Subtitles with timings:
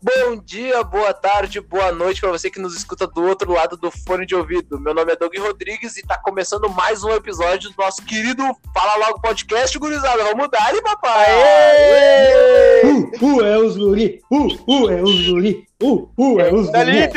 [0.00, 3.90] Bom dia, boa tarde, boa noite para você que nos escuta do outro lado do
[3.90, 4.78] fone de ouvido.
[4.78, 9.06] Meu nome é Doug Rodrigues e tá começando mais um episódio do nosso querido Fala
[9.06, 10.22] Logo Podcast, gurizada.
[10.22, 11.26] Vamos dar, hein, papai?
[11.26, 12.82] Aê!
[12.84, 14.22] Uh, uh, é os guri.
[14.30, 15.66] Uh, uh, é os guri.
[15.82, 17.08] Uh, uh, é os guri.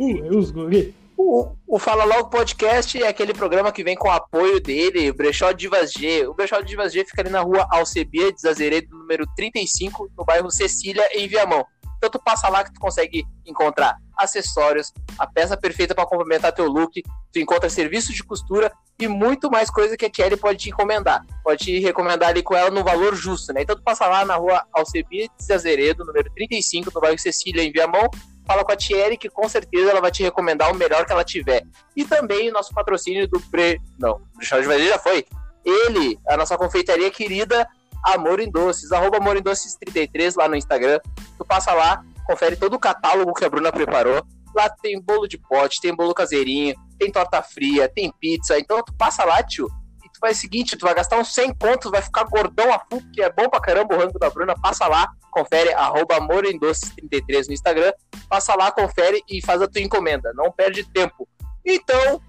[0.00, 0.94] Uh, uh, é os guri.
[1.16, 5.14] O, o Fala Logo Podcast é aquele programa que vem com o apoio dele, o
[5.14, 6.28] Brechó Divas G.
[6.28, 11.06] O Brechó Divas G fica ali na rua Alcebia, Desazeredo, número 35, no bairro Cecília,
[11.12, 11.66] em Viamão.
[12.00, 16.66] Então tu passa lá que tu consegue encontrar acessórios, a peça perfeita para complementar teu
[16.66, 20.70] look, tu encontra serviço de costura e muito mais coisa que a Thierry pode te
[20.70, 21.22] encomendar.
[21.44, 23.62] Pode te recomendar ali com ela no valor justo, né?
[23.62, 28.08] Então tu passa lá na rua Alcebia Desazeredo, número 35, no bairro Cecília, em Viamão,
[28.46, 31.22] fala com a Thierry que com certeza ela vai te recomendar o melhor que ela
[31.22, 31.62] tiver.
[31.94, 33.78] E também o nosso patrocínio do Pre...
[33.98, 35.26] Não, o Charles de já foi.
[35.62, 37.68] Ele, a nossa confeitaria querida,
[38.04, 41.00] Amor em Doces, arroba Amor em Doces 33 lá no Instagram.
[41.36, 44.22] Tu passa lá, confere todo o catálogo que a Bruna preparou.
[44.54, 48.58] Lá tem bolo de pote, tem bolo caseirinho, tem torta fria, tem pizza.
[48.58, 49.68] Então tu passa lá, tio,
[50.04, 52.78] e tu faz o seguinte, tu vai gastar uns 100 contos, vai ficar gordão a
[52.78, 54.54] full, que é bom pra caramba o rango da Bruna.
[54.60, 57.92] Passa lá, confere, arroba Amor em Doces 33 no Instagram.
[58.28, 60.32] Passa lá, confere e faz a tua encomenda.
[60.34, 61.28] Não perde tempo.
[61.64, 62.20] Então,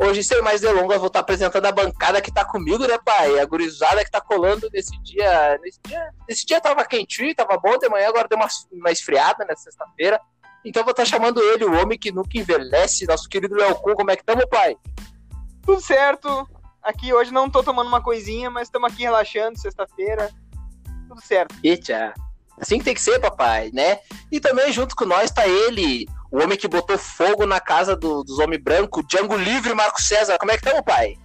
[0.00, 3.40] Hoje, sem mais delongas, vou estar apresentando a bancada que tá comigo, né, pai?
[3.40, 5.58] A gurizada que tá colando nesse dia.
[5.60, 9.44] Nesse dia, nesse dia tava quentinho, tava bom de manhã, agora deu uma, uma esfriada
[9.44, 10.20] nessa sexta-feira.
[10.64, 13.94] Então vou estar chamando ele, o homem que nunca envelhece, nosso querido Léo Kuhn.
[13.94, 14.76] Como é que estamos, pai?
[15.62, 16.48] Tudo certo.
[16.80, 20.30] Aqui hoje não tô tomando uma coisinha, mas estamos aqui relaxando, sexta-feira.
[21.08, 21.56] Tudo certo.
[21.64, 22.14] Eita,
[22.60, 23.98] assim que tem que ser, papai, né?
[24.30, 28.22] E também junto com nós tá ele, o homem que botou fogo na casa do,
[28.22, 30.36] dos homens brancos, Django Livre, Marco César.
[30.38, 31.16] Como é que estamos, pai?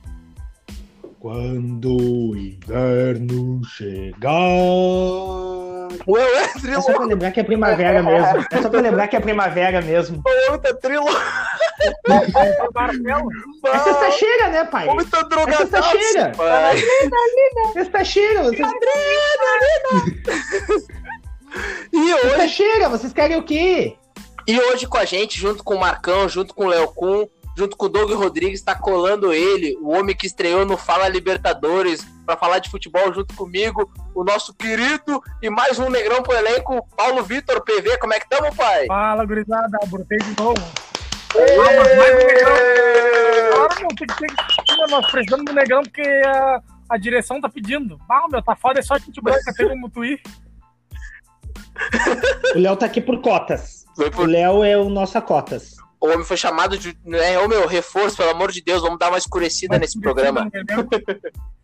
[1.20, 4.30] Quando o inverno chegar.
[6.06, 8.46] Ué, ué, É só pra lembrar que é primavera mesmo.
[8.52, 10.22] É só pra lembrar que é primavera mesmo.
[10.26, 11.06] O homem tá trilo.
[13.66, 14.88] É sexta-feira, né, pai?
[14.88, 15.58] O homem tá É drogado.
[15.60, 16.32] sexta-feira.
[16.36, 16.78] pai.
[17.74, 18.44] Sexta-feira.
[18.44, 18.68] Vocês...
[21.94, 23.96] E hoje, Sexta-feira, vocês querem o quê?
[24.48, 27.26] E hoje com a gente, junto com o Marcão, junto com o Léo Kuhn,
[27.58, 32.06] junto com o Doug Rodrigues, tá colando ele, o homem que estreou no Fala Libertadores,
[32.26, 36.88] pra falar de futebol junto comigo, o nosso querido e mais um negrão pro elenco,
[36.96, 37.98] Paulo Vitor PV.
[37.98, 38.88] Como é que tamo, pai?
[38.88, 40.62] Fala, gurizada, brotei de novo.
[41.36, 42.54] Mas mais um negrão.
[43.52, 44.92] Claro, meu, tem que ter que.
[44.92, 48.00] Nós precisamos do negrão porque a, a direção tá pedindo.
[48.10, 50.22] Ah, meu, tá foda, é só gente branca, tem como tu ir.
[52.56, 53.83] O Léo tá aqui por cotas.
[53.96, 55.76] Foi O por- Léo é o nossa cotas.
[56.00, 56.98] O homem foi chamado de.
[57.06, 60.50] Né, ô meu, reforço, pelo amor de Deus, vamos dar uma escurecida nesse programa.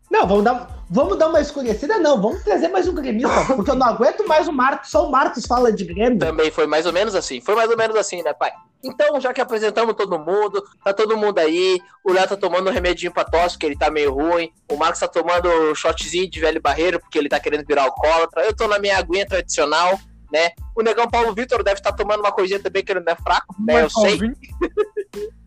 [0.09, 1.99] Não, vamos dar, vamos dar uma escurecida?
[1.99, 5.11] Não, vamos trazer mais um gremista, porque eu não aguento mais o Marcos, só o
[5.11, 6.17] Marcos fala de Grêmio.
[6.17, 7.39] Também foi mais ou menos assim.
[7.39, 8.51] Foi mais ou menos assim, né, pai?
[8.83, 11.79] Então, já que apresentamos todo mundo, tá todo mundo aí.
[12.03, 14.49] O Léo tá tomando um remedinho pra tosse, porque ele tá meio ruim.
[14.71, 18.45] O Marcos tá tomando um shotzinho de velho barreiro, porque ele tá querendo virar alcoólatra.
[18.45, 19.99] Eu tô na minha aguinha tradicional,
[20.31, 20.51] né?
[20.75, 23.55] O negão Paulo Vitor deve estar tomando uma coisinha também, que ele não é fraco,
[23.59, 23.81] né?
[23.83, 24.19] Eu sei.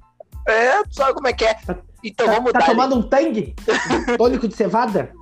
[0.45, 1.57] É, tu sabe como é que é.
[2.03, 2.67] Então Tá, vamos tá dar.
[2.67, 3.55] tomando um tangue?
[4.19, 5.13] Tônico de cevada?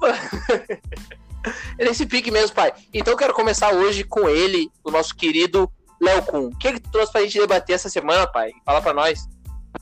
[1.78, 2.72] É nesse pique mesmo, pai.
[2.93, 5.70] Então eu quero começar hoje com ele, o nosso querido
[6.00, 6.47] Léo Kuhn.
[6.49, 8.50] O que, é que tu trouxe pra gente debater essa semana, pai?
[8.65, 9.28] Fala pra nós.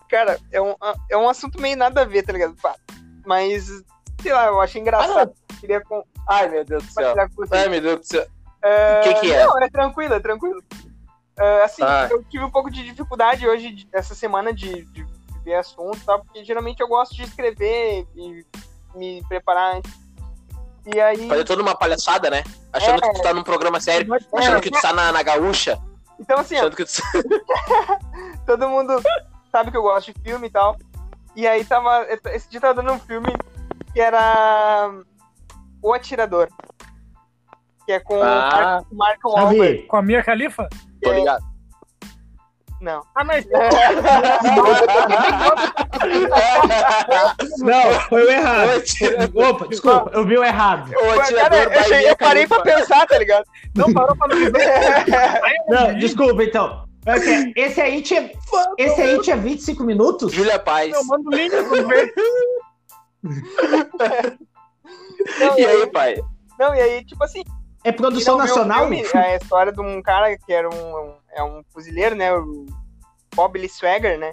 [0.08, 0.74] Cara, é um,
[1.08, 2.56] é um assunto meio nada a ver, tá ligado?
[2.60, 2.74] Pá,
[3.24, 3.68] Mas,
[4.20, 5.32] sei lá, eu achei engraçado.
[5.60, 7.14] Queria com- Ai, meu Deus do céu.
[7.52, 8.26] Ai, meu Deus do céu.
[8.62, 9.46] É, O que que é?
[9.46, 10.62] Não, é tranquilo, é tranquilo.
[11.38, 12.08] É, assim, Tá.
[12.10, 15.06] eu tive um pouco de dificuldade hoje, essa semana, de, de,
[15.44, 16.18] ver assunto, tá?
[16.18, 18.44] Porque geralmente eu gosto de escrever e
[18.94, 19.92] me preparar antes.
[20.92, 21.28] E aí.
[21.28, 22.42] Fazer toda uma palhaçada, né?
[22.72, 23.08] Achando É.
[23.08, 24.12] que tu tá num programa sério.
[24.34, 25.78] Achando que tu tá na, na gaúcha.
[26.18, 26.76] Então, assim, ó, tu...
[28.46, 29.00] todo mundo
[29.52, 30.76] sabe que eu gosto de filme e tal.
[31.36, 32.06] E aí tava.
[32.32, 33.28] Esse dia tava dando um filme
[33.92, 34.90] que era
[35.80, 36.48] O Atirador.
[37.88, 38.82] Que é com Ah.
[38.92, 39.84] o Marco Wahlberg.
[39.84, 40.68] Com a Mia Khalifa?
[41.02, 41.42] Tô ligado.
[42.82, 43.00] Não.
[43.14, 43.46] Ah, mas.
[47.58, 48.82] Não, foi o errado.
[49.34, 50.90] Opa, desculpa, eu vi o errado.
[50.90, 53.44] o Cara, eu, cheguei- eu parei pra pensar, tá ligado?
[53.74, 54.52] Não parou pra não ver.
[55.68, 56.84] Não, desculpa, então.
[57.06, 58.30] É que Esse aí tinha,
[58.76, 60.30] esse aí tinha 25 minutos?
[60.32, 60.92] Júlia Paz.
[60.92, 62.12] Eu mando o link pra ver.
[65.40, 66.16] Não, E aí, pai?
[66.58, 67.42] Não, e aí, tipo assim,
[67.84, 68.80] É produção não nacional?
[68.80, 72.32] filme, é a história de um cara que era um, é um fuzileiro, né?
[72.34, 72.66] O
[73.34, 74.32] Bob Lee Swagger, né?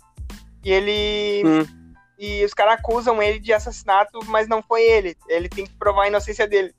[0.64, 1.44] E ele.
[1.46, 1.86] Hum.
[2.18, 5.18] E os caras acusam ele de assassinato, mas não foi ele.
[5.28, 6.74] Ele tem que provar a inocência dele.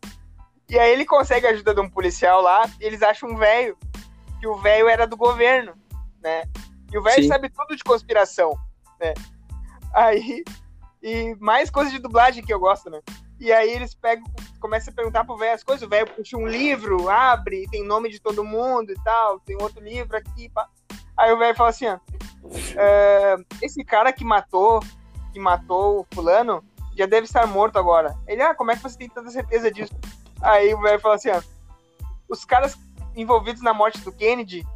[0.69, 3.77] E aí ele consegue a ajuda de um policial lá, e eles acham um velho
[4.41, 5.75] que o velho era do governo,
[6.21, 6.45] né?
[6.93, 8.59] E o velho sabe tudo de conspiração,
[9.01, 9.15] né?
[9.95, 10.43] Aí,
[11.03, 13.01] e mais coisas de dublagem que eu gosto, né?
[13.39, 14.25] E aí eles pegam,
[14.61, 18.11] começam a perguntar pro velho as coisas, o velho puxa um livro, abre, tem nome
[18.11, 20.69] de todo mundo e tal, tem outro livro aqui, pá.
[21.17, 21.99] Aí o velho fala assim, ó,
[22.77, 24.81] "É, esse cara que matou,
[25.33, 26.65] que matou o fulano,
[26.97, 28.17] já deve estar morto agora.
[28.27, 29.93] Ele, ah, como é que você tem tanta certeza disso?
[30.41, 31.43] Aí o velho fala assim, ó,
[32.29, 32.77] os caras
[33.15, 34.67] envolvidos na morte do Kennedy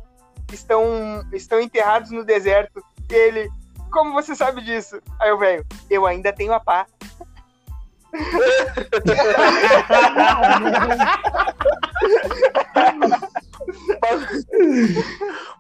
[0.53, 2.83] estão, estão enterrados no deserto.
[3.11, 3.51] E ele,
[3.91, 5.01] como você sabe disso?
[5.19, 6.87] Aí o velho, eu ainda tenho a pá.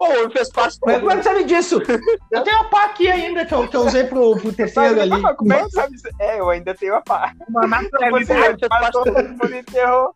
[0.01, 0.79] Ele fez parte.
[0.85, 1.83] Mas como é que sabe disso?
[2.31, 5.11] Eu tenho a pá aqui ainda que eu, que eu usei pro, pro terceiro ali.
[5.11, 6.09] Mas, como é que sabe disso?
[6.19, 7.33] É, eu ainda tenho a pá.
[7.49, 8.67] Uma Você naturalidade.
[8.69, 10.15] matou todo mundo e enterrou.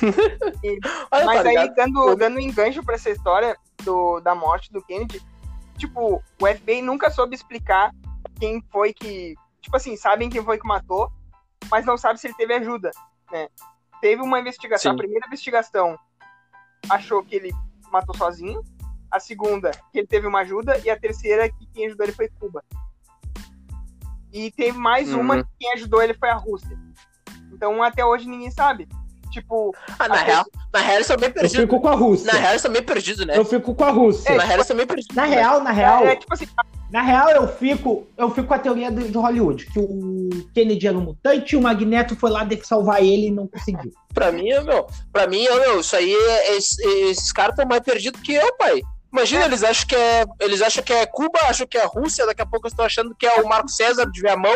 [1.10, 4.82] Olha, Mas tá aí, dando, dando um engancho pra essa história do, da morte do
[4.82, 5.20] Kennedy,
[5.76, 7.92] tipo, o FBI nunca soube explicar
[8.38, 9.34] quem foi que.
[9.60, 11.12] Tipo assim, sabem quem foi que matou,
[11.70, 12.90] mas não sabe se ele teve ajuda,
[13.30, 13.48] né?
[14.00, 14.94] Teve uma investigação, Sim.
[14.96, 15.98] a primeira investigação
[16.88, 17.52] achou que ele
[17.90, 18.62] matou sozinho,
[19.10, 22.28] a segunda que ele teve uma ajuda, e a terceira que quem ajudou ele foi
[22.28, 22.64] Cuba.
[24.32, 25.42] E teve mais uma Uhum.
[25.44, 26.78] que quem ajudou ele foi a Rússia.
[27.52, 28.88] Então até hoje ninguém sabe.
[29.30, 31.60] Tipo, Ah, na real, na real eles são bem Eu perdidos.
[31.60, 32.32] fico com a Rússia.
[32.32, 33.36] Na real eles são bem perdidos, né?
[33.36, 34.34] Eu fico com a Rússia.
[34.34, 35.16] Na real eles são bem perdidos.
[35.16, 36.46] Na real, na real, é, tipo assim,
[36.90, 40.86] na real eu fico, eu fico com a teoria do- de Hollywood, que o Kennedy
[40.86, 43.92] era um mutante e o Magneto foi lá de salvar ele e não conseguiu.
[44.14, 48.20] Pra mim, meu, pra mim, meu, isso aí, é- es- esses caras estão mais perdidos
[48.20, 48.80] que eu, pai.
[49.12, 50.24] Imagina, eles acham que é.
[50.40, 53.14] Eles acham que é Cuba, acham que é Rússia, daqui a pouco eu estou achando
[53.18, 54.54] que é o Marco César de Viamão.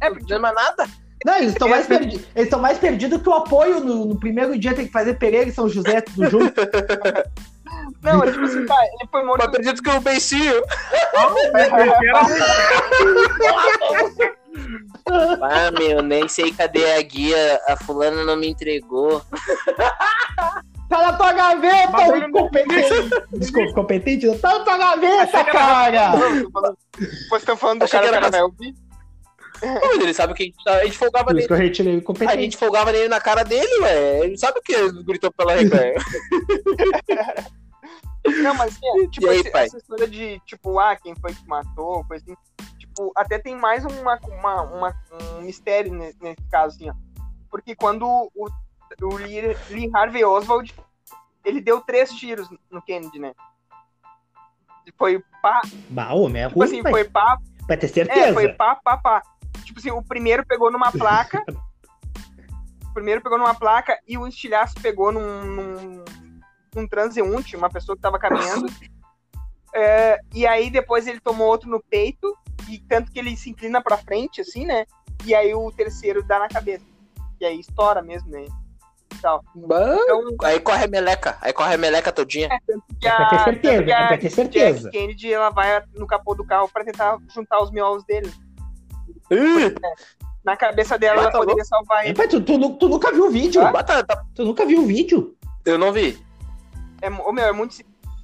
[0.00, 0.86] é, Não dizendo mais nada.
[1.24, 2.26] Não, eles estão mais perdidos.
[2.34, 5.48] Eles estão mais perdidos que o apoio no, no primeiro dia tem que fazer Pereira
[5.48, 6.54] e São José tudo junto.
[8.02, 9.38] Não, é tipo assim, tá, ele foi morto.
[9.38, 10.62] Mais perdido que o Beicinho.
[15.42, 17.60] Ah, meu, nem sei cadê a guia.
[17.66, 19.22] A fulana não me entregou.
[20.88, 23.10] Tá na tua gaveta, incompetente.
[23.32, 24.26] Desculpa, competente?
[24.26, 24.38] não.
[24.38, 26.12] Tá na tua gaveta, cara.
[26.96, 28.30] Vocês estão falando do cara que era
[30.00, 31.46] Ele sabe que a gente, tá- a gente folgava nele.
[31.46, 34.20] que eu retirei o A gente folgava nele na cara dele, ué.
[34.26, 35.94] Ele sabe o que ele gritou pela recanha.
[38.42, 39.64] Não, mas assim, tipo, E aí, pai?
[39.66, 42.36] essa história de, tipo, ah, quem foi que matou, coisa assim.
[42.78, 44.94] Tipo, até tem mais uma, uma, uma-
[45.38, 46.94] um mistério nesse, nesse caso, assim, ó.
[47.50, 48.48] Porque quando o,
[49.02, 50.74] o Lee, Lee Harvey Oswald,
[51.44, 53.32] ele deu três tiros no Kennedy, né?
[54.96, 55.60] Foi pá,
[55.90, 56.92] Bah, homem, é tipo ruim, assim, pai.
[56.92, 58.32] foi pá, Vai ter É, certeza.
[58.34, 59.22] foi pá, pá, pá.
[59.64, 61.42] Tipo assim, o primeiro pegou numa placa.
[62.90, 66.04] o primeiro pegou numa placa e o estilhaço pegou num, num,
[66.74, 68.66] num transeunte, uma pessoa que tava caminhando.
[69.74, 72.34] É, e aí depois ele tomou outro no peito,
[72.70, 74.86] e tanto que ele se inclina pra frente, assim, né?
[75.26, 76.84] E aí o terceiro dá na cabeça.
[77.38, 78.46] E aí estoura mesmo, né?
[79.14, 79.42] Então,
[80.42, 81.36] Aí corre a meleca.
[81.42, 82.48] Aí corre a meleca todinha.
[82.98, 84.90] que É pra ter a- certeza, é a pra ter certeza.
[84.90, 88.32] Jack Kennedy, ela vai no capô do carro pra tentar juntar os miolos dele.
[89.30, 89.74] Ih,
[90.44, 92.14] Na cabeça dela, ela tá poderia salvar É, ele.
[92.14, 93.60] pai, tu, tu, tu nunca viu o vídeo?
[93.62, 93.72] Ah.
[94.34, 95.34] Tu nunca viu o vídeo?
[95.64, 96.18] Eu não vi.
[97.02, 97.76] É, ô, meu, é muito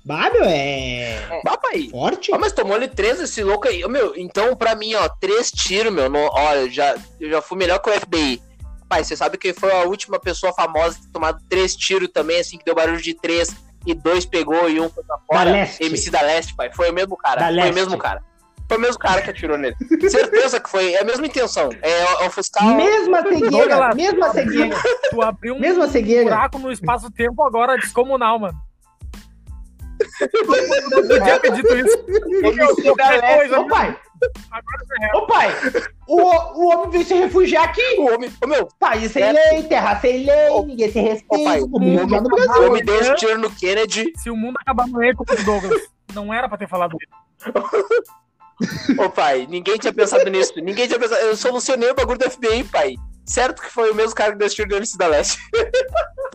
[0.06, 1.88] Bah, meu, é Bah, pai.
[1.90, 2.32] forte.
[2.32, 3.84] Ah, mas tomou ele três esse louco aí.
[3.84, 6.08] Ô, Meu, então pra mim, ó, três tiros, meu.
[6.10, 8.40] No, olha, eu já, eu já fui melhor que o FBI.
[8.88, 12.58] Pai, você sabe que foi a última pessoa famosa ter tomado três tiros também, assim,
[12.58, 13.54] que deu barulho de três
[13.86, 15.50] e dois pegou e um foi pra fora.
[15.52, 15.82] Leste.
[15.84, 16.70] MC da Leste, pai.
[16.72, 17.40] Foi o mesmo cara.
[17.40, 17.70] Da foi Leste.
[17.70, 18.22] o mesmo cara.
[18.68, 19.76] Foi o mesmo cara que atirou nele.
[20.08, 20.92] Certeza que foi.
[20.94, 21.68] É a mesma intenção.
[21.82, 22.64] É, é ofuscar.
[22.66, 24.76] o- Mesma cegueira, Douglas, mesma cegueira.
[25.10, 26.24] Tu abriu um Mesma cegueira.
[26.30, 28.58] buraco no espaço-tempo agora descomunal, mano.
[30.20, 31.98] Eu não podia ter dito isso.
[32.82, 33.96] Qualquer coisa, Ô, pai,
[34.50, 35.48] Agora é ô, pai,
[36.08, 37.82] o, o homem veio se refugiar aqui.
[37.98, 39.32] O homem, ô, meu, País sem É.
[39.32, 41.60] lei, terra sem lei, ninguém se respeita.
[41.64, 42.66] O o mundo já no o Brasil.
[42.66, 44.12] homem deu esse tiro no Kennedy.
[44.16, 45.80] Se o mundo acabar no eco com o Douglas,
[46.14, 47.52] não era pra ter falado isso.
[48.98, 50.52] Ô, pai, ninguém tinha pensado nisso.
[50.56, 51.20] Ninguém tinha pensado.
[51.22, 52.94] Eu solucionei o bagulho do FBI, pai.
[53.26, 55.38] Certo que foi o mesmo cara que tiro no MC da Leste.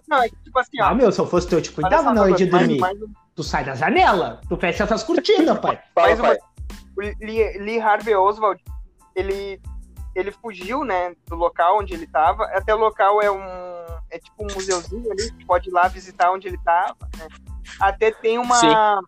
[0.08, 0.86] Não, é que, tipo assim, ó.
[0.86, 2.80] Ah, meu, se eu fosse teu, eu te cuidava na hora de mais- dormir.
[2.80, 5.80] mais um- Tu sai da janela, tu fecha essas cortinas, pai.
[5.96, 6.38] Fala, Mais uma- pai.
[6.98, 8.62] o Lee, Lee Harvey Oswald,
[9.16, 9.62] ele,
[10.16, 12.44] ele fugiu, né, do local onde ele tava.
[12.46, 13.40] Até o local é um,
[14.10, 17.28] é tipo um museuzinho ali, tu pode ir lá visitar onde ele tava, né.
[17.80, 19.00] Até tem uma,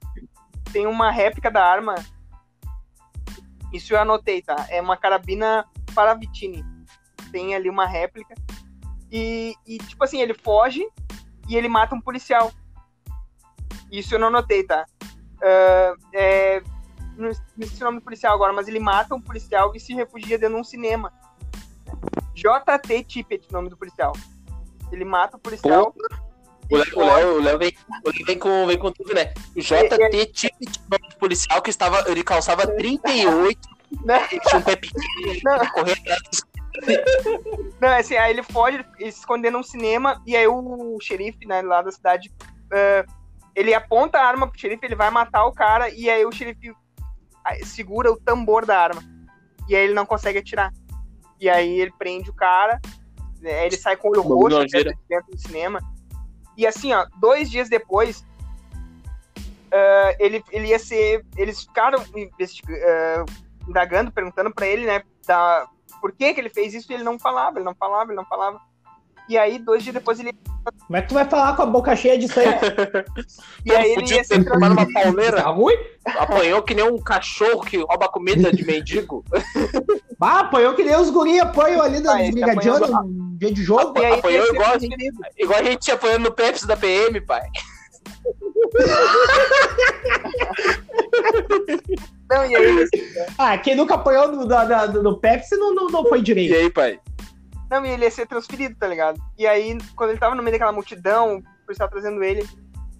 [0.71, 1.95] tem uma réplica da arma.
[3.71, 4.65] Isso eu anotei, tá?
[4.69, 6.65] É uma carabina Paravitini.
[7.31, 8.35] Tem ali uma réplica.
[9.11, 10.85] E, e, tipo assim, ele foge
[11.47, 12.51] e ele mata um policial.
[13.91, 14.85] Isso eu não notei, tá?
[15.37, 16.63] Uh, é,
[17.17, 20.37] não esqueci o nome do policial agora, mas ele mata um policial e se refugia
[20.37, 21.11] dentro de um cinema.
[22.33, 24.13] JT Tippett, nome do policial.
[24.91, 25.93] Ele mata o policial.
[26.71, 27.73] O Léo, o Léo, o Léo vem,
[28.05, 29.33] o Léo vem, com, vem com tudo, né?
[29.55, 30.51] O JT
[30.89, 33.59] nome do policial, que estava, ele calçava 38,
[34.05, 34.27] né?
[34.27, 36.51] tinha um pé pequeno, corria atrás dos
[37.81, 41.61] não, assim, aí ele foge, ele se esconde num cinema, e aí o xerife, né,
[41.61, 43.11] lá da cidade, uh,
[43.55, 46.73] ele aponta a arma pro xerife, ele vai matar o cara, e aí o xerife
[47.65, 49.03] segura o tambor da arma.
[49.67, 50.71] E aí ele não consegue atirar.
[51.39, 52.79] E aí ele prende o cara,
[53.41, 55.79] né, ele sai com o olho roxo dentro, dentro do cinema.
[56.58, 58.25] E assim, ó, dois dias depois,
[59.38, 61.25] uh, ele, ele ia ser.
[61.38, 63.25] Eles ficaram uh,
[63.67, 65.67] indagando, perguntando para ele, né, da,
[66.00, 68.25] por que, que ele fez isso e ele não falava, ele não falava, ele não
[68.25, 68.60] falava.
[69.29, 70.33] E aí, dois dias depois, ele.
[70.85, 72.59] Como é que tu vai falar com a boca cheia de sangue?
[73.65, 74.73] e aí ele ia ser transferido.
[74.73, 75.41] uma pauleira.
[75.41, 75.75] Tá ruim?
[76.05, 79.23] Apanhou que nem um cachorro que rouba comida de mendigo.
[80.19, 83.97] bah, apanhou que nem os guri apanham ali das ah, brigadianas no dia de jogo.
[83.97, 87.43] Aí, apanhou igual a, gente, igual a gente apanhando no Pepsi da PM, pai.
[92.29, 92.87] Não, e aí?
[93.37, 96.53] Ah, quem nunca apanhou no, no, no Pepsi não, não, não foi direito.
[96.53, 96.99] E aí, pai?
[97.71, 99.17] Não, e ele ia ser transferido, tá ligado?
[99.37, 102.45] E aí, quando ele tava no meio daquela multidão, o policial trazendo ele,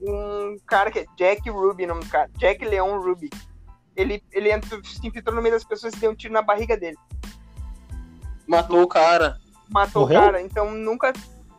[0.02, 3.30] um cara que é Jack Ruby, nome do cara, Jack Leon Ruby.
[3.98, 6.78] Ele, ele entrou, se infiltrou no meio das pessoas e deu um tiro na barriga
[6.78, 6.98] dele.
[8.48, 9.38] Matou o cara.
[9.70, 10.22] Matou Morreu?
[10.22, 11.12] o cara, então nunca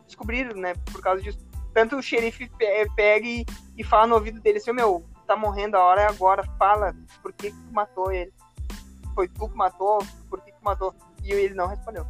[0.07, 1.37] descobriram, né, por causa disso.
[1.71, 2.49] Tanto o xerife
[2.95, 3.45] pega e,
[3.77, 7.31] e fala no ouvido dele assim, meu, tá morrendo, a hora é agora, fala por
[7.33, 8.33] que, que tu matou ele.
[9.13, 9.99] Foi tu que matou?
[10.31, 10.95] Por que, que matou?
[11.23, 12.07] E ele não respondeu.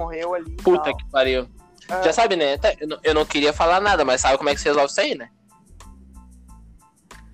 [0.00, 0.50] Morreu ali.
[0.62, 0.96] Puta tal.
[0.96, 1.46] que pariu.
[1.88, 2.02] Ah.
[2.02, 2.56] Já sabe, né?
[2.80, 5.14] Eu não, não queria falar nada, mas sabe como é que se resolve isso aí,
[5.14, 5.28] né?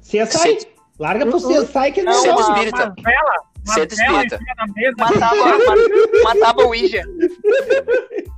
[0.03, 0.69] CSI.
[0.99, 2.95] Larga pro CSI que ele não Centro espírita.
[3.65, 4.41] Centro espírita.
[4.99, 5.37] Matava,
[6.25, 7.03] matava o Ouija.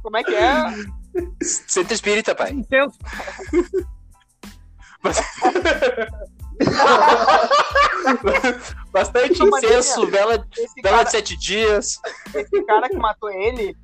[0.02, 0.54] Como é que é?
[1.42, 2.50] Centro espírita, pai.
[2.52, 2.99] Intenso.
[8.90, 10.44] Bastante incenso, vela,
[10.82, 12.00] vela cara, de sete dias.
[12.34, 13.76] Esse cara que matou ele,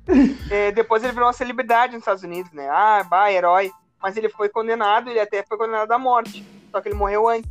[0.49, 2.67] é, depois ele virou uma celebridade nos Estados Unidos, né?
[2.69, 3.71] Ah, bah, herói.
[4.01, 6.45] Mas ele foi condenado, ele até foi condenado à morte.
[6.71, 7.49] Só que ele morreu antes.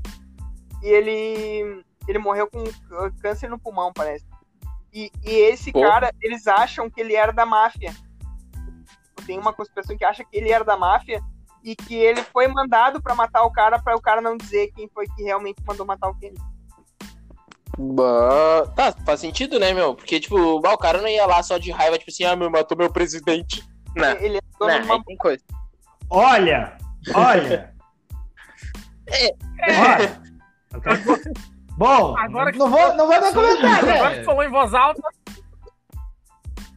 [0.82, 2.62] E ele, ele morreu com
[3.20, 4.24] câncer no pulmão, parece.
[4.92, 5.80] E, e esse Pô.
[5.80, 7.94] cara, eles acham que ele era da máfia.
[9.26, 11.20] Tem uma conspiração que acha que ele era da máfia
[11.64, 14.86] e que ele foi mandado para matar o cara para o cara não dizer quem
[14.92, 16.36] foi que realmente mandou matar o Kenny.
[17.78, 19.94] Bah, tá, faz sentido, né, meu?
[19.94, 22.50] Porque, tipo, bah, o cara não ia lá só de raiva, tipo assim, ah, meu,
[22.50, 23.66] matou meu presidente.
[23.96, 25.04] Não, ele é não, uma...
[25.04, 25.42] tem coisa.
[26.10, 26.76] Olha,
[27.14, 27.74] olha.
[29.08, 29.34] é.
[29.80, 30.22] Olha.
[31.76, 33.98] Bom, agora que não vou, não vou dar comentário, né?
[33.98, 35.02] Agora que falou em voz alta.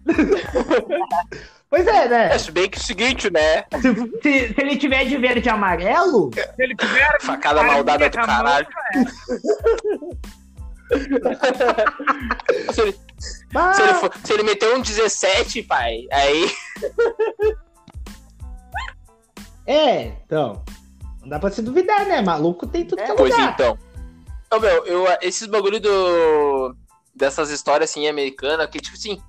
[1.70, 2.34] Pois é, né?
[2.34, 3.66] É, se bem que é o seguinte, né?
[3.82, 6.32] Se, se, se, ele tiver de verde e amarelo.
[6.34, 7.22] Se ele tiver.
[7.22, 8.68] Facada maldada do caralho.
[12.74, 12.98] se, ele,
[13.54, 13.74] ah.
[13.74, 16.50] se, ele for, se ele meter um 17, pai, aí.
[19.66, 20.64] É, então.
[21.22, 22.22] Não dá pra se duvidar, né?
[22.22, 23.78] Maluco tem tudo é, que Pois então.
[24.46, 26.74] Então, meu, eu, esses bagulho do.
[27.14, 29.20] Dessas histórias assim, americanas, que tipo assim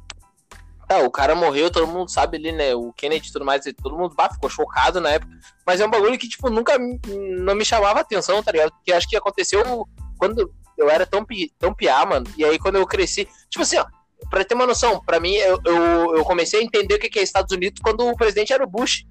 [0.88, 2.74] Tá, o cara morreu, todo mundo sabe ali, né?
[2.74, 5.30] O Kennedy e tudo mais, todo mundo bah, ficou chocado na época.
[5.66, 8.72] Mas é um bagulho que, tipo, nunca não me chamava atenção, tá ligado?
[8.72, 11.26] Porque acho que aconteceu quando eu era tão,
[11.58, 12.26] tão piá, mano.
[12.38, 13.28] E aí quando eu cresci.
[13.50, 13.84] Tipo assim, ó,
[14.30, 17.22] pra ter uma noção, pra mim, eu, eu, eu comecei a entender o que é
[17.22, 19.04] Estados Unidos quando o presidente era o Bush.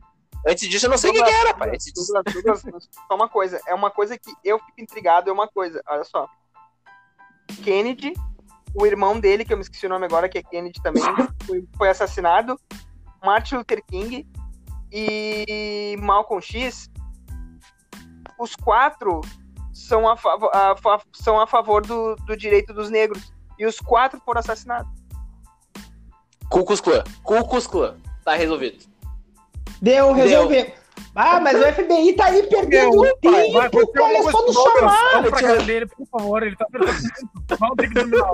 [0.48, 1.69] Antes disso, eu não sei o que, que, era, pai.
[1.69, 2.12] Antes disso...
[3.07, 6.27] Só uma coisa, é uma coisa que eu fico intrigado, é uma coisa, olha só.
[7.63, 8.13] Kennedy
[8.74, 11.03] o irmão dele, que eu me esqueci o nome agora, que é Kennedy também,
[11.45, 12.59] foi, foi assassinado.
[13.24, 14.27] Martin Luther King
[14.91, 16.89] e Malcolm X,
[18.39, 19.21] os quatro
[19.74, 23.33] são a, a, a, são a favor do, do direito dos negros.
[23.59, 24.91] E os quatro foram assassinados.
[26.81, 27.03] Klan.
[27.24, 27.97] Ku Klux Klan.
[28.24, 28.86] Tá resolvido.
[29.81, 30.71] Deu, resolveu.
[31.19, 33.53] Ah, mas o FBI tá aí perdendo um tempo.
[33.53, 35.29] Vai, começou no chamado.
[35.31, 36.43] pra cara dele, por favor.
[36.43, 37.57] Ele tá perdendo tempo.
[37.59, 38.31] Vamos ter que dominar.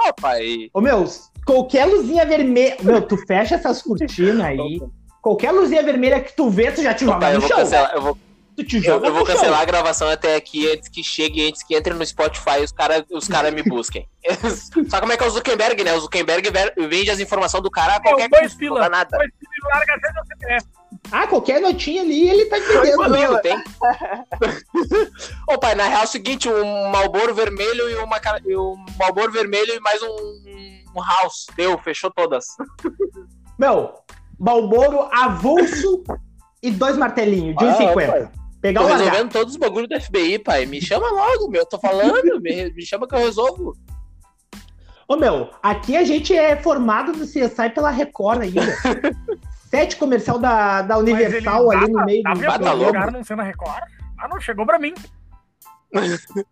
[0.00, 0.68] Ah, pai.
[0.74, 1.04] Ô, meu,
[1.46, 2.76] qualquer luzinha vermelha.
[2.82, 4.82] Meu, tu fecha essas cortinas aí.
[5.22, 7.60] Qualquer luzinha vermelha que tu vê, tu já te joga no chão.
[7.94, 8.18] Eu, vou,
[8.56, 9.34] Tu te Eu, joga eu vou no chão.
[9.36, 12.72] cancelar a gravação até aqui antes que chegue, antes que entre no Spotify e os
[12.72, 14.08] caras os cara me busquem.
[14.88, 15.92] Só como é que é o Zuckerberg, né?
[15.94, 16.48] O Zuckerberg
[16.88, 18.74] vende as informações do cara a qualquer dois custo, pila.
[18.76, 19.16] não dá nada.
[19.18, 20.66] Dois pila larga até no CPF.
[21.10, 22.96] Ah, qualquer notinha ali, ele tá entendendo.
[22.96, 23.56] Quanto tem?
[25.48, 28.76] Ô pai, na real é o seguinte, um Malboro vermelho e uma cara- e um
[28.98, 30.06] Malboro vermelho e mais um,
[30.96, 31.46] um house.
[31.56, 32.46] Deu, fechou todas.
[33.58, 33.92] Meu,
[34.38, 36.02] Balboro avulso
[36.62, 38.30] e dois martelinhos de Ah, 1,50.
[38.64, 40.64] Pegar Tô o resolvendo todos os bagulhos do FBI, pai.
[40.64, 41.66] Me chama logo, meu.
[41.66, 43.76] Tô falando, me, me chama que eu resolvo.
[45.06, 48.62] Ô, meu, aqui a gente é formado no CSI pela Record ainda.
[49.68, 52.86] Sete comercial da, da Universal Mas ele ali no meio do.
[52.86, 53.84] lugar não sendo a Record?
[54.18, 54.94] Ah, não, chegou pra mim.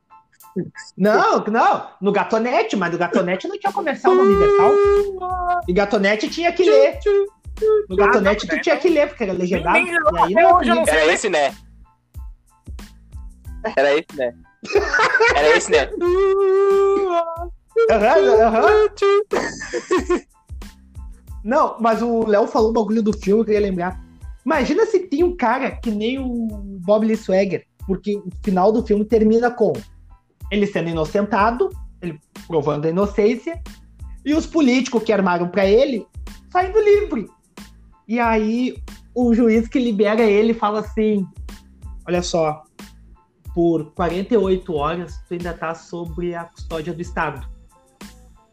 [0.99, 4.71] Não, não, no Gatonete, mas no Gatonete não tinha comercial da Universal.
[5.67, 6.99] E Gatonete tinha que ler.
[7.89, 9.79] No Gatonete tu tinha que ler, porque era legendado.
[9.79, 10.85] E aí não.
[10.87, 11.55] Era esse, né?
[13.77, 14.35] Era esse, né?
[15.35, 15.89] Era esse, né?
[17.91, 18.89] Aham, aham.
[21.45, 24.01] Não, mas o Léo falou o bagulho do filme, eu queria lembrar.
[24.45, 26.47] Imagina se tem um cara que nem o
[26.85, 29.73] Bob Lee Swagger, porque o final do filme termina com
[30.51, 33.61] ele sendo inocentado, ele provando a inocência,
[34.25, 36.07] e os políticos que armaram pra ele
[36.51, 37.27] saindo livre.
[38.07, 38.77] E aí
[39.15, 41.27] o juiz que libera ele fala assim:
[42.07, 42.63] Olha só,
[43.55, 47.47] por 48 horas tu ainda tá sobre a custódia do Estado.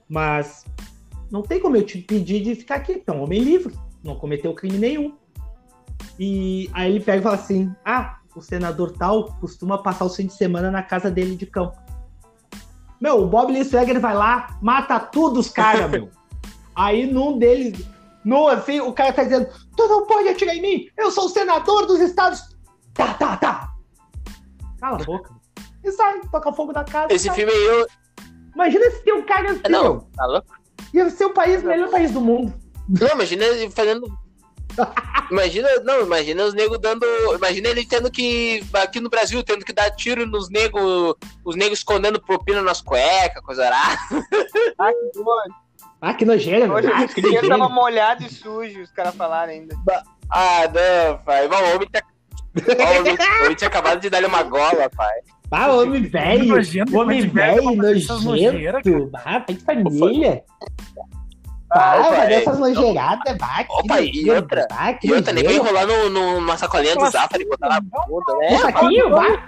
[0.07, 0.65] Mas
[1.31, 4.15] não tem como eu te pedir de ficar aqui, tu é um homem livre, não
[4.15, 5.15] cometeu crime nenhum.
[6.17, 10.25] E aí ele pega e fala assim: Ah, o senador tal costuma passar o fim
[10.25, 11.77] de semana na casa dele de campo.
[12.99, 16.09] Meu, o Bob Lee Swagger vai lá, mata tudo os caras, meu.
[16.75, 17.85] Aí num deles,
[18.23, 21.29] num assim, o cara tá dizendo: Tu não pode atirar em mim, eu sou o
[21.29, 22.57] senador dos Estados.
[22.93, 23.73] Tá, tá, tá.
[24.79, 25.33] Cala a boca.
[25.83, 27.13] E sai, toca fogo da casa.
[27.13, 27.35] Esse sai.
[27.35, 27.87] filme aí eu.
[28.53, 30.07] Imagina se tem um cara assim, Não, meu.
[30.15, 30.47] tá louco?
[30.93, 32.53] Ia ser o país, o melhor país do mundo.
[32.87, 34.07] Não, imagina ele fazendo.
[35.29, 37.05] Imagina, não, imagina os negros dando.
[37.35, 38.63] Imagina ele tendo que.
[38.73, 41.15] Aqui no Brasil, tendo que dar tiro nos negros.
[41.45, 43.99] Os negros escondendo propina nas cuecas, coisa arada.
[44.77, 45.55] Ah, que doido.
[46.01, 47.03] Ah, que nojeira, Hoje velho.
[47.03, 49.75] Ah, que tava molhado e sujo, os caras falaram ainda.
[50.31, 51.47] Ah, não, pai.
[51.47, 52.01] O homem tá.
[52.67, 55.19] Ó, o tinha acabado de dar-lhe uma gola, pai.
[55.51, 56.45] Ah, homem velho.
[56.45, 59.09] Nojento, Homem velho, nojento.
[59.25, 60.43] Ah, pai de família.
[61.71, 62.15] Ah, Ah, pai.
[62.19, 63.37] fazer essas nojeiradas.
[63.37, 64.67] Bah, que Ô, pai, e outra?
[65.03, 68.37] E outra, nem vai enrolar no, no- numa sacolinha do Zafari e botar na bunda,
[68.39, 68.55] né?
[68.55, 69.43] O saquinho, vai.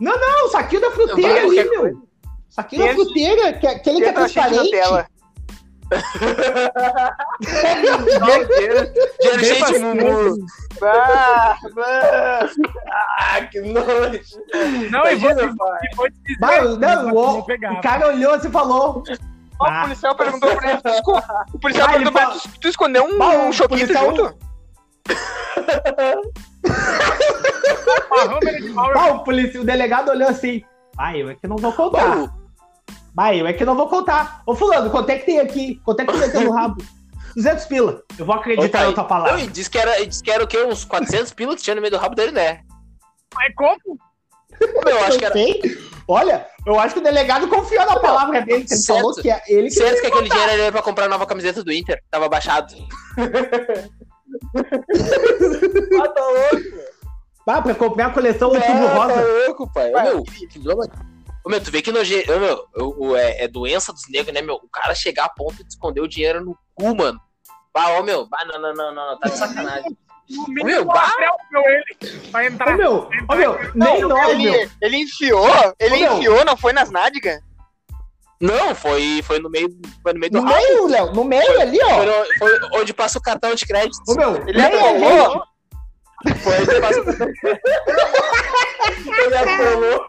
[0.00, 2.02] Não, não, o saquinho da fruteira Vai, ali, meu.
[2.48, 4.70] Saquinho da fruteira, que, aquele que é transparente.
[8.40, 8.92] Dinheiro,
[9.40, 10.46] cheio de mumu.
[10.82, 12.48] Ah, ah.
[13.18, 14.20] Ah, que nojo.
[14.90, 16.38] Não, e vou, e vou te dizer.
[16.40, 17.72] Mas não, vou o, pegar.
[17.74, 19.02] o cara olhou assim e falou.
[19.60, 19.80] Ah.
[19.80, 20.80] O policial perguntou pra ele,
[21.54, 24.16] o policial Ah, ele perguntou pra ele, tu, tu escondeu um, Bah, um choquito policial-
[24.16, 24.36] junto?
[28.96, 29.58] Ah, o, polici...
[29.58, 30.62] o delegado olhou assim.
[30.98, 32.16] Ah, eu é que não vou contar.
[32.16, 32.28] Bom,
[33.14, 34.42] Vai, eu é que não vou contar.
[34.44, 35.80] Ô, fulano, quanto é que tem aqui?
[35.84, 36.82] Quanto é que tu meteu no rabo?
[37.36, 38.02] 200 pila.
[38.18, 39.32] Eu vou acreditar Opa, na tua palavra.
[39.32, 40.62] Não, e disse que era, disse que era o quê?
[40.64, 42.60] Uns 400 pila que tinha no meio do rabo dele, né?
[43.34, 43.98] Mas como?
[44.86, 45.32] Eu acho que Eu era.
[45.34, 45.60] sei.
[46.06, 48.64] Olha, eu acho que o delegado confiou na palavra dele.
[48.64, 48.98] que Ele Certo.
[49.00, 51.64] falou que é ele que Certo que aquele dinheiro era pra comprar a nova camiseta
[51.64, 52.00] do Inter.
[52.10, 52.72] Tava baixado.
[56.02, 56.78] ah, tá louco.
[57.46, 59.22] Ah, pra comprar a coleção do Tubo Ah, tá Rosa.
[59.46, 59.92] louco, pai.
[59.92, 60.86] Ô, Ué, meu, que drama.
[61.44, 62.24] Ô, meu, tu vê que noje...
[62.30, 64.54] Ô, meu, o- o- é, é doença dos negros, né, meu?
[64.56, 67.20] O cara chegar a ponto de esconder o dinheiro no cu, mano.
[67.72, 69.96] Bah, ô, meu, bah, não, não, não, não, não, tá de sacanagem.
[70.30, 71.12] No Meu, mínimo, bah.
[71.50, 72.18] meu ele.
[72.30, 72.76] Vai Ô, entrar.
[72.78, 74.54] meu, ô, meu, nem Não, nós, meu.
[74.54, 75.46] ele, ele enfiou,
[75.78, 76.12] ele Ô, meu.
[76.16, 77.40] enfiou, não foi nas nádegas?
[78.40, 79.68] Não, foi, foi no meio,
[80.02, 80.56] foi no meio do No rabo.
[80.62, 81.88] meio, Léo, no meio ali, ó.
[81.96, 83.98] Foi, no- foi onde passa o cartão de crédito.
[84.08, 85.30] Ô, meu, Ele nem a atolou?
[85.32, 85.53] gente.
[86.42, 87.10] Foi de crédito.
[89.24, 90.06] Ele atolou.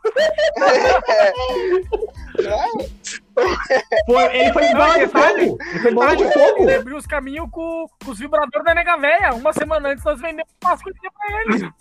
[4.06, 5.28] Foi, ele foi em bola de fogo.
[5.38, 6.63] Ele foi em bola de fogo.
[6.63, 9.34] Ele abriu os caminhos com, com os vibradores da nega véia.
[9.34, 11.73] Uma semana antes nós vendemos umas coisinhas pra ele.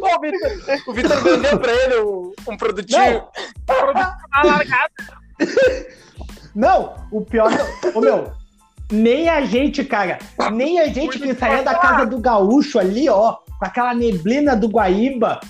[0.00, 3.24] Ó, o Vitor- O Vitor vendeu pra ele um, um produtinho.
[3.66, 4.92] Produto alargado.
[6.54, 7.50] Não, o pior.
[7.50, 8.32] não- Ô, meu,
[8.90, 10.18] nem a gente, cara.
[10.52, 14.68] Nem a gente que saía da casa do gaúcho ali, ó, com aquela neblina do
[14.68, 15.40] Guaíba.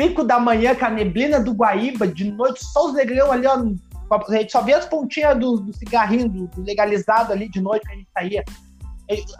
[0.00, 3.62] 5 da manhã com a neblina do Guaíba, de noite, só os negrão ali, ó.
[4.10, 7.86] A gente só via as pontinhas do, do cigarrinho, do, do legalizado ali de noite
[7.86, 8.44] que a gente saía.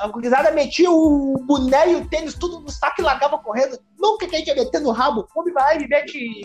[0.00, 3.78] A gurizada metia o boné e o tênis tudo no saco e largava correndo.
[3.98, 5.28] Nunca que a gente ia meter no rabo.
[5.34, 6.40] O homem vai lá e mete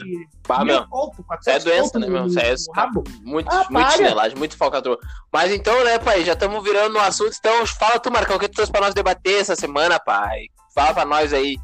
[0.48, 0.88] Bah, mil meu.
[0.88, 2.26] conto, Isso 400 é doença, né, meu?
[2.28, 3.04] Isso é no rabo.
[3.24, 5.00] muito, Ah, muito chinelagem, muito falcatrua.
[5.34, 7.36] Mas então, né, pai, já estamos virando no assunto.
[7.40, 10.48] Então, fala tu, Marcão, o que tu trouxe pra nós debater essa semana, pai?
[10.76, 11.58] Fala pra nós aí.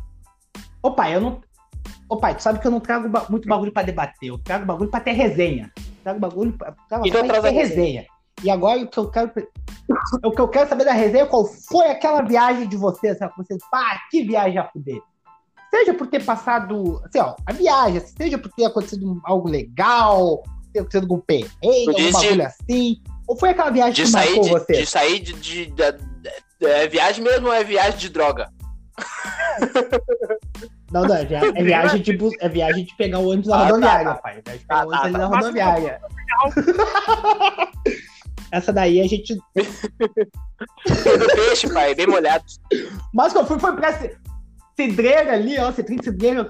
[0.82, 1.42] Ô pai, eu não.
[2.10, 4.30] Ô pai, tu sabe que eu não trago ba- muito bagulho pra debater.
[4.30, 5.72] Eu trago bagulho pra ter resenha.
[5.78, 8.06] Eu trago bagulho pra, trago Então bagulho pra ter resenha.
[8.44, 9.32] E agora o que eu quero.
[10.24, 13.34] O que eu quero saber da resenha é qual foi aquela viagem de vocês, sabe?
[13.38, 15.00] Vocês, pá, que viagem a fuder.
[15.70, 20.80] Seja por ter passado, assim, ó, a viagem, seja por ter acontecido algo legal, ter
[20.80, 21.20] acontecido algum
[21.86, 23.02] Tu algum bagulho assim.
[23.28, 24.74] Ou foi aquela viagem De que sair marcou de, você?
[24.74, 25.34] de sair de.
[25.34, 28.50] de- da- da- é viagem mesmo ou é viagem de droga?
[30.92, 33.56] Não, não, é, via- é viagem de, bus- é viagem de pegar o ônibus na
[33.56, 34.16] Ah, tá, rodoviária, tá.
[34.16, 34.38] pai.
[34.38, 36.02] É viagem de pegar o ônibus tá, na rodoviária.
[38.52, 39.36] Essa daí a gente.
[39.36, 39.42] Do
[41.36, 42.44] peixe, pai, bem molhado.
[43.14, 44.16] Mas que eu fui foi pra ci-
[44.76, 45.72] Cidreira ali, ó.
[45.72, 46.50] Você tem Cidreira.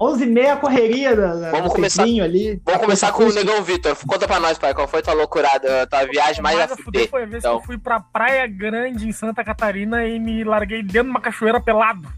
[0.00, 2.60] 11 e meia correria da, da- Vamos do começar- ali.
[2.64, 3.32] Vamos começar com o.
[3.32, 3.94] Negão Vitor.
[4.06, 7.26] Conta pra nós, pai, qual foi tua loucurada, tua viagem mais a fuder foi a
[7.26, 7.56] vez então.
[7.58, 11.20] que eu fui pra Praia Grande, em Santa Catarina, e me larguei dentro de uma
[11.20, 12.08] cachoeira pelado.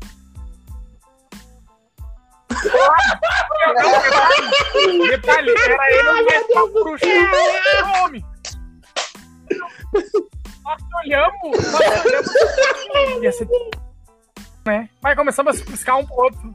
[5.10, 6.08] Detalhe, era ele
[6.60, 7.04] o bruxo.
[7.04, 8.24] Ô, homem.
[10.64, 13.22] Nós olhamos, nós olhamos.
[13.22, 13.48] Ia ser...
[14.66, 14.88] Né?
[15.00, 16.54] Vai começamos a se piscar um pro outro.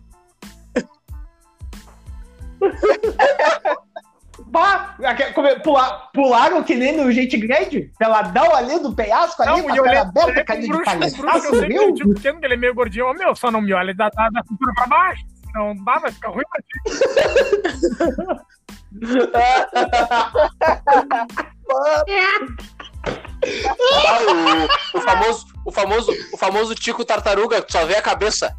[4.47, 7.91] Bah, aque- come- pula- pularam que nem no gente grande?
[7.97, 11.55] Peladão ali do penhasco ali, Não, com e a cara aberta, carinha de palhaço, eu
[11.59, 13.07] sei que ele é pequeno, que ele é meio gordinho.
[13.09, 15.23] Ô, meu, só não me olha da, da, da cintura pra baixo.
[15.55, 16.73] Não dá, vai ficar ruim pra ti.
[23.05, 24.19] Ah,
[24.93, 28.55] o, o famoso, o, famoso, o famoso Tico Tartaruga, que só vê a cabeça.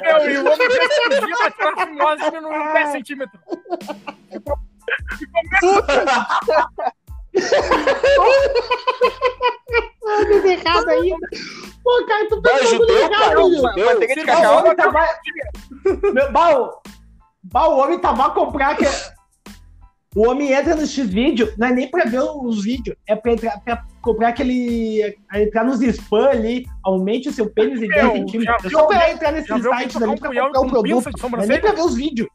[0.00, 3.40] Meu, e o homem tirar a fimose no 10 centímetros.
[4.32, 4.58] Ficou,
[5.18, 5.42] ficou
[10.26, 11.14] Tudo errado aí.
[11.82, 13.54] Pô, cara, tu é fez tudo errado.
[13.54, 13.86] Judeu.
[13.86, 14.58] Manteiga de cacau.
[14.58, 15.08] homem tava.
[16.12, 16.82] Meu, bah, o-
[17.44, 18.76] bah, o homem tava a comprar.
[18.76, 18.84] Que...
[20.16, 23.60] O homem entra no X-Vídeo, não é nem pra ver os vídeos, é pra, entrar,
[23.60, 25.16] pra comprar aquele.
[25.32, 28.64] entrar nos spam ali, aumente o seu pênis em 10 Meu, centímetros.
[28.64, 31.10] É só pra entrar sites tocar ali pra comprar o produto.
[31.30, 32.28] Não é nem pra ver os vídeos.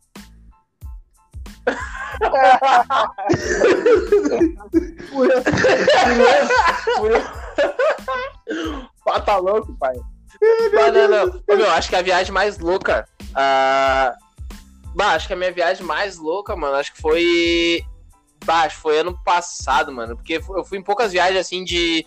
[9.04, 9.96] Pá, tá louco, pai.
[10.74, 11.42] Mas não, não.
[11.46, 13.06] Ô, meu, acho que a viagem mais louca.
[13.36, 14.16] ah,
[14.96, 17.84] Bah, acho que a minha viagem mais louca, mano, acho que foi.
[18.46, 20.16] Bah, acho que foi ano passado, mano.
[20.16, 22.06] Porque eu fui em poucas viagens assim de.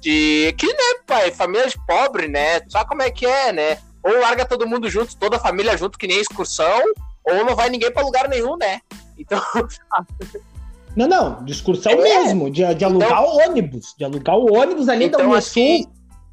[0.00, 0.46] De.
[0.48, 1.30] Aqui, né, pai?
[1.32, 2.60] Família de pobre, né?
[2.68, 3.78] Sabe como é que é, né?
[4.02, 6.80] Ou larga todo mundo junto, toda a família junto, que nem excursão,
[7.22, 8.80] ou não vai ninguém pra lugar nenhum, né?
[9.18, 9.38] Então,
[10.96, 11.96] Não, não, de excursão É.
[11.96, 13.94] mesmo, de, de alugar o ônibus.
[13.96, 15.52] De alugar o ônibus ali Então, da Unisul.
[15.52, 15.86] que-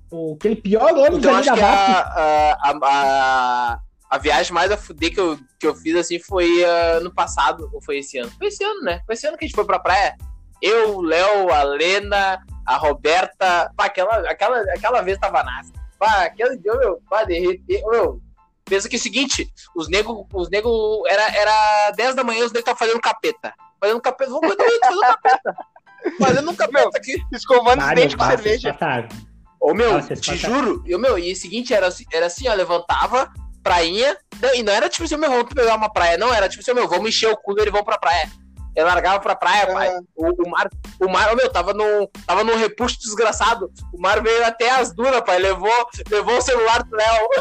[0.10, 1.70] o- Aquele pior ônibus Então ali da que VAP.
[1.70, 2.80] a, a, a,
[3.74, 7.13] a, a viagem mais a fuder que eu, que eu fiz assim foi ah, no
[7.13, 8.32] passado, ou foi esse ano?
[8.38, 9.02] Foi esse ano, né?
[9.06, 10.15] Foi esse ano que a gente foi pra praia.
[10.62, 13.72] Eu, o Léo, a Lena, a Roberta.
[13.76, 15.72] Pá, aquela, aquela, aquela vez tava nasce.
[16.00, 17.84] Pá, aquele dia, meu, pá, derreter.
[17.86, 18.22] Ô, Meu,
[18.65, 22.52] pensa que é o seguinte, os nego, os nego, era, era 10 da manhã, os
[22.52, 23.54] nego estavam fazendo capeta.
[23.80, 25.56] Fazendo capeta, vamos fazer fazendo capeta.
[26.20, 27.17] Fazendo um capeta aqui.
[27.34, 28.74] Escovando os dentes com cerveja.
[28.74, 29.10] passaram.
[29.60, 30.38] Ô, meu, te passaram.
[30.38, 33.30] juro, eu, meu, e o seguinte, era, assim- era assim, ó, levantava,
[33.67, 34.17] prainha,
[34.56, 36.88] e não era tipo assim, meu, vamos pegar uma praia, não, era tipo assim, meu,
[36.88, 38.30] vamos encher o cooler e vamos pra praia.
[38.75, 39.73] Eu largava pra praia, Ah.
[39.73, 39.89] pai.
[40.15, 40.69] O, o mar,
[41.01, 43.71] o mar, meu, tava num, tava num repuxo desgraçado.
[43.91, 45.73] O mar veio até as dunas, pai, levou,
[46.12, 47.27] levou o celular do Léo.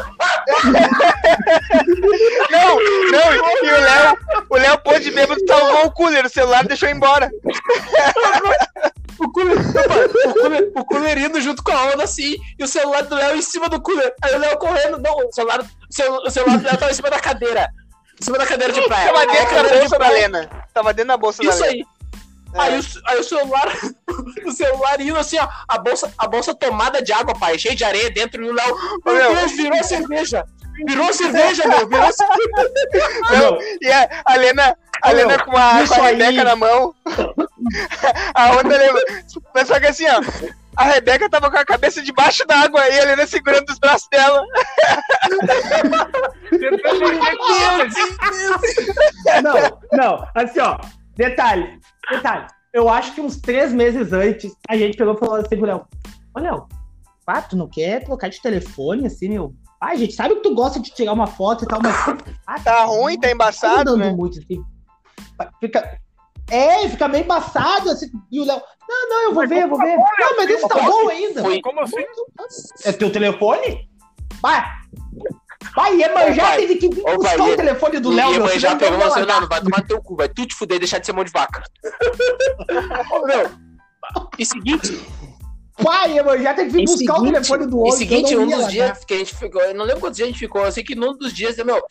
[2.51, 6.65] Não, não, e o Léo, o Léo pôs de bêbado, salvou o cooler, o celular
[6.67, 7.31] deixou embora.
[9.19, 13.01] O cooler, o cooler, o cooler indo junto com a onda assim, e o celular
[13.03, 14.15] do Léo em cima do cooler.
[14.23, 15.65] Aí o Léo correndo, não, o celular,
[16.25, 17.69] o celular Léo tava em cima da cadeira.
[18.21, 19.13] Em cima da cadeira de praia.
[19.13, 20.51] Tava dentro da cadeira de bolsa da Lena.
[20.73, 21.73] Tava dentro da bolsa Isso da Lena.
[21.73, 21.97] aí.
[22.55, 23.69] Aí, o, aí o celular,
[24.47, 27.85] o celular indo assim, ó, a bolsa, a bolsa tomada de água, pai, cheia de
[27.85, 29.37] areia dentro, e o Léo, meu Meu.
[29.37, 30.47] Deus, virou cerveja.
[30.87, 32.71] Virou cerveja, meu, virou cerveja.
[33.41, 36.95] Não, e a, a Lena, a Lena meu, com a, isso com a na mão.
[38.35, 39.01] A onda leva.
[39.55, 40.21] Mas só que assim, ó.
[40.77, 44.43] A Rebeca tava com a cabeça debaixo d'água e a Lena segurando os braços dela.
[46.51, 47.91] Tentando entender.
[49.43, 49.55] Não,
[49.93, 50.79] não, assim, ó.
[51.17, 52.47] Detalhe, detalhe.
[52.75, 55.87] Eu acho que uns três meses antes, a gente pegou e falou assim pro Léo.
[56.35, 56.69] Ô, Léo,
[57.27, 59.55] ah, tu não quer trocar de telefone, assim, meu?
[59.81, 61.97] Ah, gente, sabe que tu gosta de tirar uma foto e tal, mas.
[62.47, 64.13] Ah, Tá ruim, tá embaçado, dando né?
[64.13, 64.63] muito, assim.
[65.61, 65.99] Fica.
[66.51, 68.07] É, fica meio embaçado, assim.
[68.31, 69.97] E o Léo, não, não, eu vou Mas ver, eu vou ver.
[69.97, 71.43] bom, Não, mas esse tá bom ainda.
[71.43, 71.61] Foi.
[71.61, 72.05] Como assim?
[72.85, 73.89] É teu telefone?
[74.41, 74.65] Vai!
[75.75, 76.57] Vai, Iemanjá pai.
[76.59, 78.45] teve que vir Ô, buscar pai, o telefone do Léo, e meu.
[78.45, 79.35] a mãe já senão pegou você, largar.
[79.35, 81.13] não, não vai tomar no teu cu, vai tu te fuder e deixar de ser
[81.13, 81.63] mão de vaca.
[83.11, 83.51] Ô, meu,
[84.39, 85.01] e seguinte,
[85.83, 87.99] Pai, Iemanjá teve que vir E buscar o seguinte- telefone do e outro.
[87.99, 90.29] seguinte, então não um dos dias que a gente ficou, eu não lembro quantos dias
[90.29, 91.83] a gente ficou, eu sei que num dos dias, meu,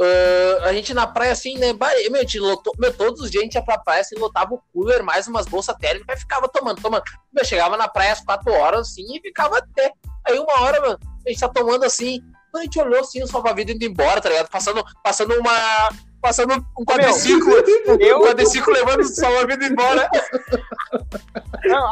[0.00, 3.42] ah, a gente na praia assim, né, meu, a gente lotou, meu, todos os dias
[3.42, 6.48] a gente ia pra praia, assim, lotava o cooler, mais umas bolsas térmicas, e ficava
[6.48, 7.02] tomando, tomando.
[7.32, 9.92] Meu, chegava na praia às quatro horas, assim, e ficava até.
[10.26, 12.20] Aí uma hora, mano, a gente tá tomando assim,
[12.54, 14.48] a gente olhou assim, os salva-vidas indo embora, tá ligado?
[14.48, 15.88] Passando, passando uma.
[16.20, 17.52] Passando um quadriciclo,
[18.00, 20.08] Eu- um quadriciclo levando o salva-vida embora.
[21.66, 21.90] Não,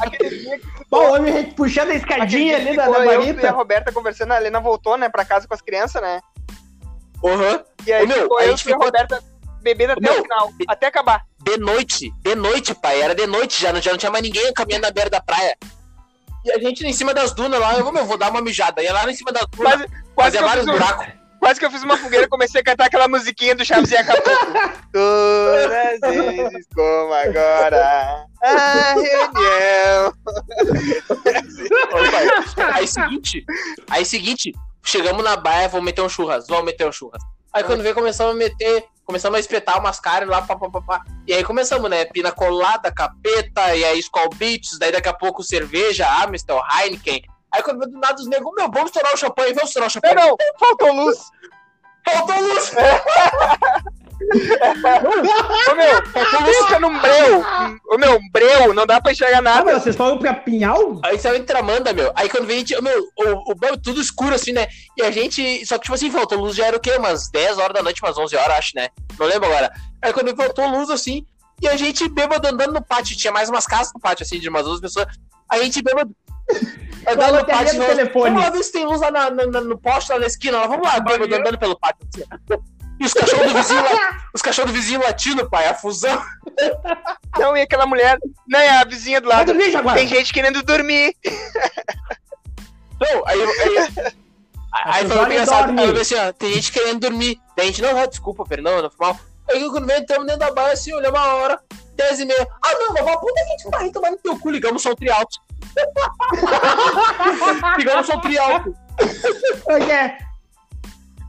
[0.00, 3.52] aquele dia que Pô, o homem puxando a escadinha ali da, da eu e a.
[3.52, 6.20] Roberta conversando, a Helena voltou, né, pra casa com as crianças, né?
[7.24, 7.64] Aham.
[7.86, 9.22] E aí Ô, meu, ficou a eu gente e a ficou- Roberta
[9.62, 11.22] bebendo até Meu, o final, até acabar.
[11.42, 13.00] De noite, de noite, pai.
[13.00, 15.56] Era de noite já, não, já não tinha mais ninguém caminhando na beira da praia.
[16.44, 18.82] E a gente em cima das dunas lá, eu vou, meu, vou dar uma mijada.
[18.82, 21.06] Ia lá em cima das dunas, Quase, quase, fazia que eu vários fiz um- buracos.
[21.40, 23.96] quase que eu fiz uma fogueira e comecei a cantar aquela musiquinha do Chaves e
[23.96, 24.22] acabou.
[24.92, 28.24] Todas as vezes como agora.
[28.42, 30.12] A reunião.
[31.92, 32.10] Ô,
[32.56, 33.44] pai, Aí seguinte,
[33.90, 37.22] aí seguinte, chegamos na baia, vamos meter um churras, vamos meter um churras.
[37.52, 40.80] Aí quando veio, começamos a meter, começamos a espetar umas caras lá, pá, pá, pá,
[40.80, 41.04] pá.
[41.26, 42.04] E aí começamos, né?
[42.04, 47.22] Pina colada, capeta, e aí Skull Beats, daí daqui a pouco cerveja, Amstel, Heineken.
[47.52, 49.90] Aí quando veio do nada os negros, meu, vamos estourar o champanhe, vamos estourar o
[49.90, 50.14] champanhe.
[50.14, 51.30] não, faltou luz.
[52.04, 52.72] Faltou luz!
[54.20, 56.02] Ô meu,
[56.44, 57.44] pensa num breu.
[57.90, 59.64] Ô meu, um breu, não dá pra enxergar Ah, nada.
[59.64, 61.00] meu, vocês foram pra Pinhal?
[61.04, 62.12] Aí saiu entre Amanda, meu.
[62.14, 64.66] Aí quando veio, a gente, meu, o, o tudo escuro assim, né?
[64.96, 65.64] E a gente.
[65.66, 66.92] Só que, tipo assim, faltou luz já era o quê?
[66.96, 68.88] Umas 10 horas da noite, umas 11 horas, acho, né?
[69.18, 69.72] Não lembro agora.
[70.02, 71.24] Aí quando faltou luz assim,
[71.62, 73.16] e a gente bêbado andando no pátio.
[73.16, 75.06] Tinha mais umas casas no pátio, assim, de umas duas pessoas.
[75.48, 76.10] A gente bêbado.
[77.06, 78.24] Andando no bateria pátio, do nós- telefone.
[78.30, 80.58] vamos lá ver se tem luz lá na- na- na- no poste, lá na esquina.
[80.60, 82.06] Lá, vamos lá, bêbado, andando pelo pátio.
[82.14, 82.24] assim.
[83.00, 83.82] E os cachorros do vizinho
[84.34, 86.20] os cachorros do vizinho latindo, pai, a fusão.
[87.38, 89.46] Não, e aquela mulher, né, a vizinha do Vai lado.
[89.46, 89.96] dormir, Jaguar.
[89.96, 91.14] Tem gente querendo dormir.
[93.00, 93.40] Não, aí.
[93.42, 94.12] aí
[94.84, 95.84] Aí pessoas engraçado, dormem.
[95.84, 97.40] aí eu falei assim, ó, tem gente querendo dormir.
[97.58, 99.18] A gente, não, não, desculpa, perdão, não foi mal.
[99.50, 101.60] Aí quando veio, entramos dentro da baia, assim, olhamos a hora,
[101.94, 102.46] 10 e meia.
[102.62, 104.88] Ah, não, mas a puta que a gente vai tomar no teu cu, ligamos o
[104.88, 105.38] som trialto.
[107.78, 108.74] ligamos o som trialto.
[109.90, 110.18] É.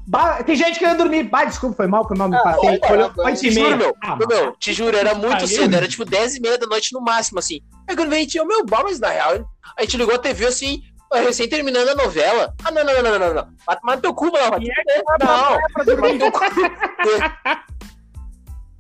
[0.10, 1.24] Bah, tem gente querendo dormir.
[1.24, 2.80] Bah, desculpa, foi mal, foi mal, me Ah, passei.
[2.80, 3.78] Foi olha, oito e Te juro, meia.
[3.78, 6.66] meu, Ah, meu, meu, te juro, era muito cedo, era tipo 10 e meia da
[6.66, 7.60] noite no máximo, assim.
[7.88, 10.18] Aí quando veio, a gente, ô, meu, bah, mas na real, a gente ligou a
[10.18, 10.82] TV assim,
[11.14, 12.52] recém terminando a novela.
[12.66, 13.48] Ah, não, não, não, não, não, não.
[13.68, 14.50] Vai tomar no teu cu, mano.
[14.50, 15.58] Vai é pra Não,
[16.18, 16.40] teu cu.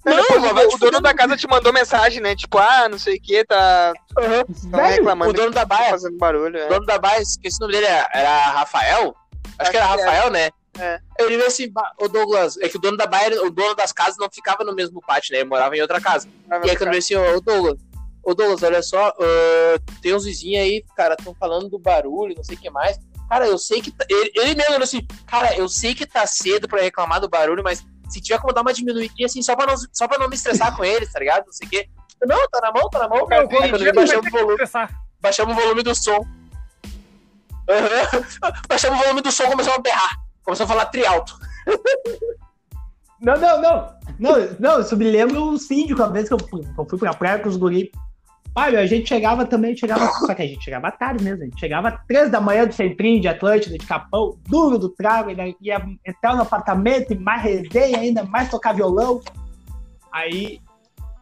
[0.05, 2.35] Não, Não, mas o, o dono da casa te mandou mensagem, né?
[2.35, 4.23] Tipo, ah, não sei o que, tá tão
[4.71, 6.55] Velho, reclamando O dono da tá baia, fazendo barulho.
[6.55, 6.67] O É.
[6.69, 9.13] dono da baia, esqueci o nome dele, era, Rafael?
[9.59, 10.49] Acho que era que Rafael, né?
[10.79, 10.99] É.
[11.19, 13.91] Ele veio assim, "Bah, ô Douglas, é que o dono da baia, o dono das
[13.91, 15.39] casas não ficava no mesmo pátio, né?
[15.39, 16.27] Ele morava em outra casa.
[16.65, 17.77] E aí quando veio assim, ô Douglas,
[18.23, 22.43] ô Douglas, olha só, ah, tem uns vizinhos aí, cara, estão falando do barulho, não
[22.43, 22.97] sei o que mais.
[23.29, 23.91] Cara, eu sei que.
[23.91, 27.29] tá- Ele, ele mesmo falou assim, cara, eu sei que tá cedo pra reclamar do
[27.29, 30.27] barulho, mas se tiver como dar uma diminuidinha assim, só pra não, só pra não
[30.27, 31.45] me estressar com eles, tá ligado?
[31.45, 31.87] Não sei o quê.
[32.25, 33.47] Não, tá na mão, tá na mão, cara.
[33.47, 34.57] Quando Aí quando ter o volume
[35.21, 36.25] baixamos o volume do som.
[38.67, 40.09] Baixamos o volume do som começamos a berrar.
[40.49, 41.39] Começamos a falar trialto.
[43.21, 43.99] Não, não, não.
[44.17, 47.13] Não, não, isso me lembra o síndico, a vez que eu fui, eu fui pra
[47.13, 47.91] praia com os guri.
[48.55, 50.07] Olha, a gente chegava também, chegava.
[50.25, 51.43] Só que a gente chegava tarde mesmo.
[51.43, 54.89] A gente chegava às três da manhã do Centrinho, de Atlântida, de Capão, duro do
[54.89, 59.21] trago, ainda ia entrar no apartamento e mais resenha ainda, mais tocar violão.
[60.11, 60.59] Aí.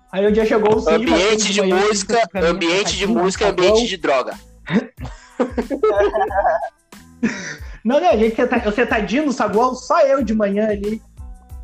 [0.09, 1.13] Aí um dia chegou o síndico.
[1.13, 3.97] Ambiente seis de manhã, música, pra mim, ambiente de "Tadinho, música, tá bom?" ambiente de
[3.97, 4.39] droga.
[7.88, 11.02] Não, não, a gente senta- eu sentadinho no saguão, só eu de manhã ali.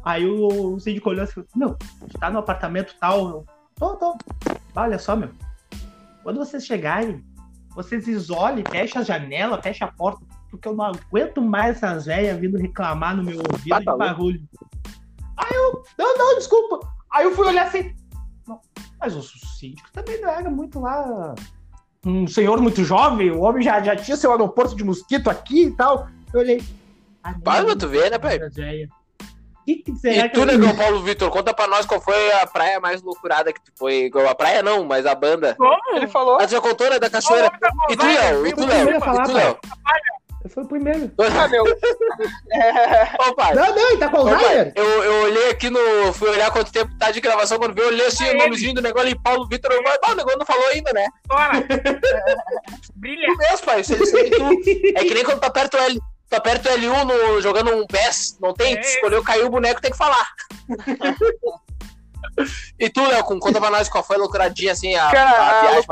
[0.06, 1.78] Aí o, o síndico olhou assim, meu,
[2.18, 3.28] tá no apartamento tal.
[3.28, 4.18] Eu, tô, tô.
[4.74, 5.30] Olha só, meu.
[6.24, 7.22] Quando vocês chegarem,
[7.76, 12.40] vocês isolem, fechem a janela, fechem a porta, porque eu não aguento mais essas velhas
[12.40, 14.42] vindo reclamar no meu ouvido Tá, de tá barulho.
[15.36, 16.88] Aí eu, não, não, desculpa.
[17.12, 17.94] Aí eu fui olhar assim,
[18.48, 18.62] não,
[18.98, 21.36] mas o síndico também não era muito lá
[22.06, 25.72] um senhor muito jovem, o homem já, já tinha seu aeroporto de mosquito aqui e
[25.72, 26.08] tal.
[26.34, 26.62] Eu olhei.
[27.24, 28.40] Ah, Para, mas tu vê, né, pai?
[29.66, 32.32] que, que será E que tu, eu- negão Paulo Vitor, conta pra nós qual foi
[32.34, 34.12] a praia mais loucurada que tu foi.
[34.30, 35.56] A praia não, mas a banda.
[35.56, 35.96] Como?
[35.96, 36.36] Ele falou.
[36.40, 37.00] Ah, tu já contou, né?
[37.00, 37.50] Da cachoeira.
[37.50, 38.48] da E tu, Léo?
[38.48, 38.88] E tu, Léo?
[38.90, 39.58] Eu ia falar, E tu, pai.
[40.44, 40.50] Léo?
[40.54, 41.12] Foi o primeiro.
[41.18, 41.64] Ah, meu.
[42.52, 43.54] É, Ô, pai.
[43.56, 44.74] Não, não, ele tá com Alzheimer.
[44.76, 46.14] eu, eu olhei aqui no.
[46.14, 47.58] Fui olhar quanto tempo tá de gravação.
[47.58, 49.72] Quando vi, eu olhei assim o É nomezinho do negócio ali, Paulo Vitor.
[49.72, 51.08] Eu falei, "Ah, o negócio não falou ainda, né?
[51.28, 51.64] Bora.
[52.96, 53.28] Brilha.
[53.28, 53.82] Tu mesmo, pai.
[53.82, 54.52] Isso aí, tu,
[54.96, 56.00] é que nem quando tu aperta o L.
[56.30, 58.76] Tu aperta o L1 no, jogando um PES, não tem?
[58.76, 58.80] É.
[58.80, 60.28] Escolheu cair o boneco, tem que falar.
[62.80, 65.60] e tu, Léo, com- conta pra nós qual foi a loucuradinha assim, a, Cara, a
[65.60, 65.86] a viagem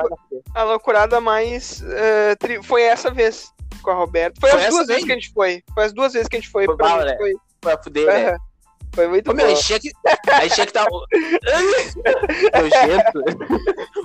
[0.56, 1.84] a loucurada mais.
[1.86, 4.40] eh, tri- Foi essa vez com a Roberta.
[4.40, 5.06] Foi, Foi as duas vezes vez?
[5.06, 5.64] que a gente foi.
[5.74, 6.66] Foi as duas vezes que a gente foi.
[6.66, 7.18] Foi pra gente né?
[7.18, 7.34] foi.
[7.60, 8.30] pra fuder, né?
[8.30, 8.38] Aham.
[8.94, 9.56] Foi muito Ô, meu, a bom.
[9.56, 9.92] gente tinha que.
[10.32, 10.86] A gente tinha que dar.
[12.62, 13.20] Nojento.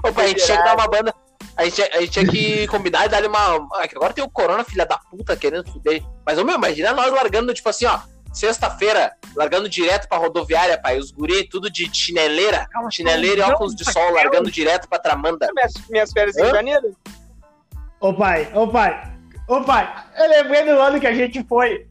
[0.06, 1.14] Ô, pai, a gente tinha que dar uma banda.
[1.56, 3.38] A gente, tinha- a gente tinha que combinar e dar uma.
[3.74, 6.02] Ah, agora tem o Corona, filha da puta, querendo fuder.
[6.24, 7.98] Mas, ô, meu, imagina nós largando, tipo assim, ó.
[8.32, 10.98] Sexta-feira, largando direto pra rodoviária, pai.
[10.98, 12.66] Os guri, tudo de chineleira.
[12.90, 15.48] Chineleira e óculos de sol, largando direto pra Tramanda.
[15.54, 16.48] Minhas, minhas férias Hã?
[16.48, 16.94] em janeiro.
[17.98, 19.15] Ô pai, ô pai,
[19.48, 21.86] ô pai, eu lembrei do ano que a gente foi.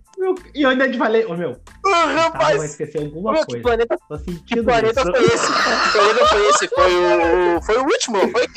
[0.53, 3.47] E eu ainda te falei, ô meu, Ah, tá, vai rapaz, esquecer alguma meu, que
[3.47, 3.63] coisa.
[3.63, 5.11] planeta, Tô que sentindo planeta isso.
[5.11, 5.47] foi esse?
[5.53, 6.67] Que planeta foi esse?
[6.69, 7.61] Foi o.
[7.61, 8.47] Foi o último, foi?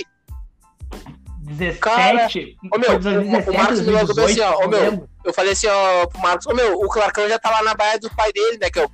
[1.49, 1.79] 17.
[1.81, 2.29] Cara,
[2.73, 5.67] ô, meu, foi 2017, o Marcos me bem assim, ó, ô, meu, eu falei assim,
[5.67, 8.59] ó, pro Marcos, ô meu, o Clarkão já tá lá na baia do pai dele,
[8.59, 8.71] né?
[8.71, 8.91] Que é o,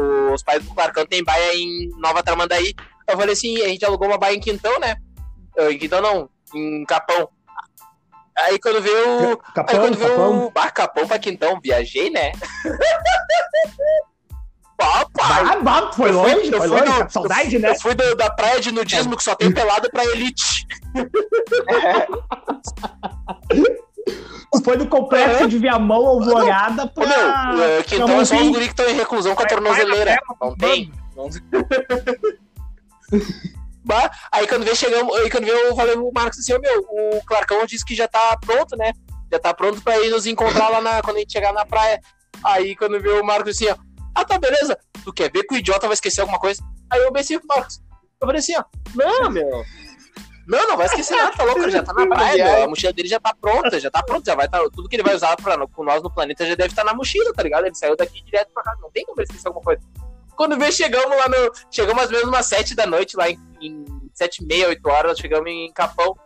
[0.00, 2.74] o os pais do Clarkão tem baia em Nova Tramandaí.
[3.08, 4.96] Eu falei assim, a gente alugou uma baia em Quintão, né?
[5.58, 7.28] Em Quintão não, em Capão.
[8.38, 9.30] Aí quando veio.
[9.30, 10.46] Aí Capão, quando veio capão.
[10.46, 10.52] o.
[10.54, 12.32] Ah, Capão pra Quintão, viajei, né?
[14.76, 15.44] Pá, pai.
[15.48, 17.70] Ah, bah, foi Eu longe, eu foi longe, do- tá saudade, né?
[17.70, 20.66] Eu fui do- da praia de nudismo que só tem pelado pra elite.
[24.64, 27.52] Foi do complexo de Viamão Alvorada Ô, pra...
[27.54, 30.18] meu, eh, Quintão é só os guri que estão em reclusão com a tornozeleira.
[30.40, 30.92] Não tem.
[31.16, 31.28] Não-
[33.84, 36.80] Bah, aí quando veio chegamos, aí quando veio eu falei pro Marcos assim, ô meu,
[36.88, 38.92] o Clarcão disse que já tá pronto, né?
[39.30, 42.00] Já tá pronto pra ir nos encontrar lá na, quando a gente chegar na praia.
[42.44, 43.76] Aí quando veio o Marcos assim, ó,
[44.14, 44.78] ah tá, beleza.
[45.04, 46.62] Tu quer ver que o idiota vai esquecer alguma coisa?
[46.90, 47.80] Aí eu pensei pro Marcos.
[48.20, 48.64] Eu falei assim, ó,
[48.94, 49.64] não, meu.
[50.46, 52.64] Não, não vai esquecer nada, tá louco, já tá na praia, meu.
[52.64, 55.02] A mochila dele já tá pronta, já tá pronta, já vai tá, tudo que ele
[55.02, 57.66] vai usar pra, com nós no planeta já deve estar na mochila, tá ligado?
[57.66, 59.82] Ele saiu daqui direto pra casa, não tem como ele esquecer alguma coisa.
[60.36, 61.52] Quando veio, chegamos lá no.
[61.70, 65.18] Chegamos às vezes umas sete da noite, lá em, em sete e meia, oito horas,
[65.18, 66.16] chegamos em Capão.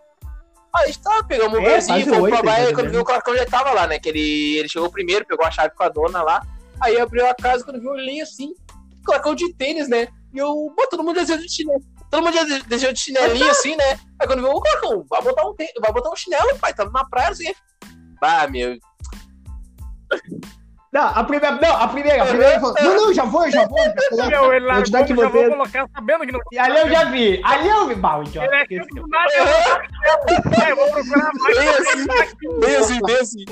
[0.75, 3.05] Aí a gente tava, pegamos um É, Uberzinho, quase fomos pra ou quando viu o
[3.05, 3.99] Clarcão já tava lá, né?
[3.99, 6.43] Que ele, ele chegou primeiro, pegou a chave com a dona lá.
[6.81, 8.53] Aí abriu a casa, quando viu, eu olhei assim,
[9.05, 10.09] Clarcão de tênis, né?
[10.35, 11.81] E eu, pô, todo mundo desceu de chinelo.
[12.11, 12.45] Todo mundo já
[12.91, 13.99] de- chinelinho assim, né?
[14.21, 17.05] Aí quando viu, ô Clarcão, vai botar um, vai botar um chinelo, pai, tá na
[17.09, 17.53] praia, assim.
[18.21, 18.77] Bah, meu.
[20.97, 23.79] Não, a primeira, não, a primeira, a primeira falou, não, não, já vou, já vou,
[23.85, 24.31] já coloco.
[24.31, 26.79] Meu, ele Vou largou, te dar que já vou colocar sabendo que não E ali
[26.79, 29.31] eu já vi, ali eu vi, bah, o idiota, Ele é do nada.
[29.35, 31.59] eu vou- É, eu vou procurar mais.
[31.59, 33.45] Bem assim, bem assim, assim.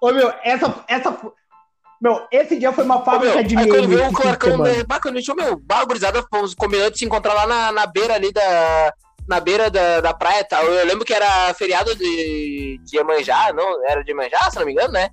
[0.00, 1.16] Ô, meu, essa, essa,
[2.00, 4.84] meu, esse dia foi uma fábrica de aí quando meme veio de Clarcão, semana.
[4.88, 5.56] bah, quando a gente, ô, meu,
[6.28, 8.92] fomos combinando de se encontrar lá na, na beira ali da.
[9.28, 10.64] Na beira da, da praia e tal.
[10.64, 13.84] Eu lembro que era feriado de, de Iemanjá, não?
[13.88, 15.10] Era de Iemanjá, se não me engano, né?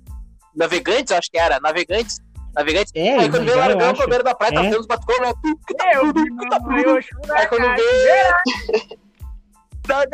[0.54, 1.58] Navegantes, acho que era.
[1.60, 2.18] Navegantes.
[2.54, 2.92] Navegantes.
[2.94, 4.70] É, aí quando veio, eu largamos pra beira da praia, tava É.
[4.70, 5.32] tendo os batucões, né?
[5.76, 6.12] Tá Eu
[6.48, 7.88] tá eu choro Aí quando na veio.
[9.88, 10.04] Da.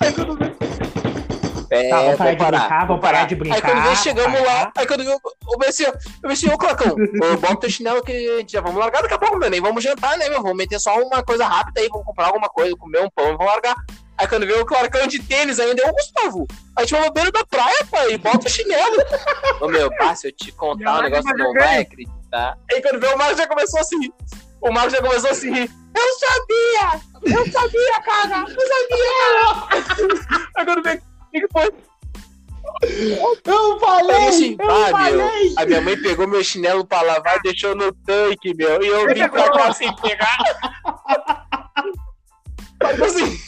[0.00, 0.56] Aí quando veio.
[1.72, 4.40] É, Tá, vamos parar de parar, brincar, vamos parar de brincar, Aí quando veio, chegamos
[4.40, 4.52] parar.
[4.64, 5.18] lá, aí quando veio,
[5.50, 5.94] eu pensei, eu
[6.28, 9.18] pensei, ô Clarcão, ô, bota teu chinelo que a gente já vamos largar daqui a
[9.18, 12.04] pouco, meu, nem vamos jantar, né, meu, vamos meter só uma coisa rápida aí, vamos
[12.04, 13.74] comprar alguma coisa, comer um pão e vamos largar.
[14.18, 17.32] Aí quando veio o Clarcão de tênis ainda, eu, Gustavo, a gente vai na beira
[17.32, 18.96] da praia, pai, bota o chinelo.
[19.60, 22.58] Ô meu, pá, se eu te contar um negócio, tu não vai acreditar.
[22.70, 24.12] Aí quando veio o Marcos já começou a se rir.
[24.60, 25.70] O Marcos já começou a se rir.
[25.96, 27.00] Eu sabia!
[27.36, 28.44] Eu sabia, cara!
[28.48, 30.02] Eu sabia!
[30.82, 31.02] Veio, o
[31.40, 31.72] que foi?
[33.44, 35.16] Eu falei, assim, eu ah, falei.
[35.16, 38.82] meu, a minha mãe pegou meu chinelo pra lavar e deixou no tanque, meu.
[38.82, 40.38] E eu vim pra cá sem pegar.
[42.82, 43.38] Mas assim,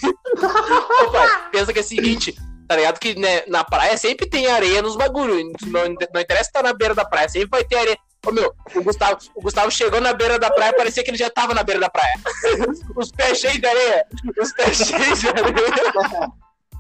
[1.03, 2.35] ô, pai, pensa que é o seguinte,
[2.69, 2.99] tá ligado?
[3.01, 5.45] Que né, na praia sempre tem areia nos bagulhos.
[5.67, 5.83] Não,
[6.13, 7.99] não interessa estar na beira da praia, sempre vai ter areia.
[8.27, 11.29] Ô meu, o Gustavo, o Gustavo chegou na beira da praia, parecia que ele já
[11.29, 12.15] tava na beira da praia.
[12.97, 14.07] Os pés cheios de areia.
[14.41, 16.33] Os pés cheios de areia.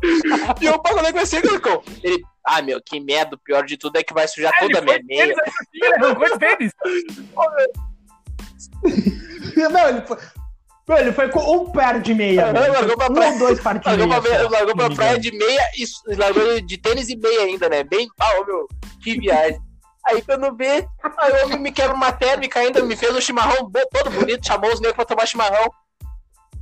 [0.60, 1.82] E eu pago com esse Clarcão.
[2.02, 4.78] Ele, ah, meu, que merda, o pior de tudo é que vai sujar Ele toda
[4.78, 5.34] a minha meia.
[5.72, 6.72] ele arrancou de tênis.
[9.70, 10.18] Não, ele foi...
[10.86, 12.50] Meu, ele foi com um par de meia.
[12.54, 13.30] Foi largou pra com praia.
[13.30, 14.20] um ou dois par de Largou meia.
[14.20, 17.68] pra, meia- largou pra não praia de meia e largou de tênis e meia ainda,
[17.70, 17.82] né?
[17.84, 18.06] Bem.
[18.20, 18.68] Ah, ô, meu,
[19.02, 19.58] que viagem.
[20.06, 20.86] Aí quando vê,
[21.16, 24.70] aí o homem me quebra uma térmica ainda, me fez um chimarrão todo bonito, chamou
[24.70, 25.64] os negros pra tomar chimarrão.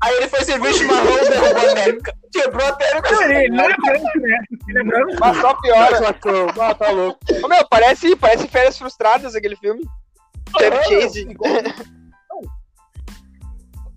[0.03, 2.15] Aí ele foi servir o chimarrão, derrubou a térmica.
[2.33, 3.25] Quebrou a térmica.
[3.25, 4.39] Ele não é branco, né?
[4.69, 5.19] Ele é.
[5.21, 6.17] Mas só piora.
[6.61, 7.21] Ah, tá louco.
[7.43, 9.83] Ô, meu, parece, parece Férias Frustradas aquele filme.
[10.59, 11.37] Chevy Chase.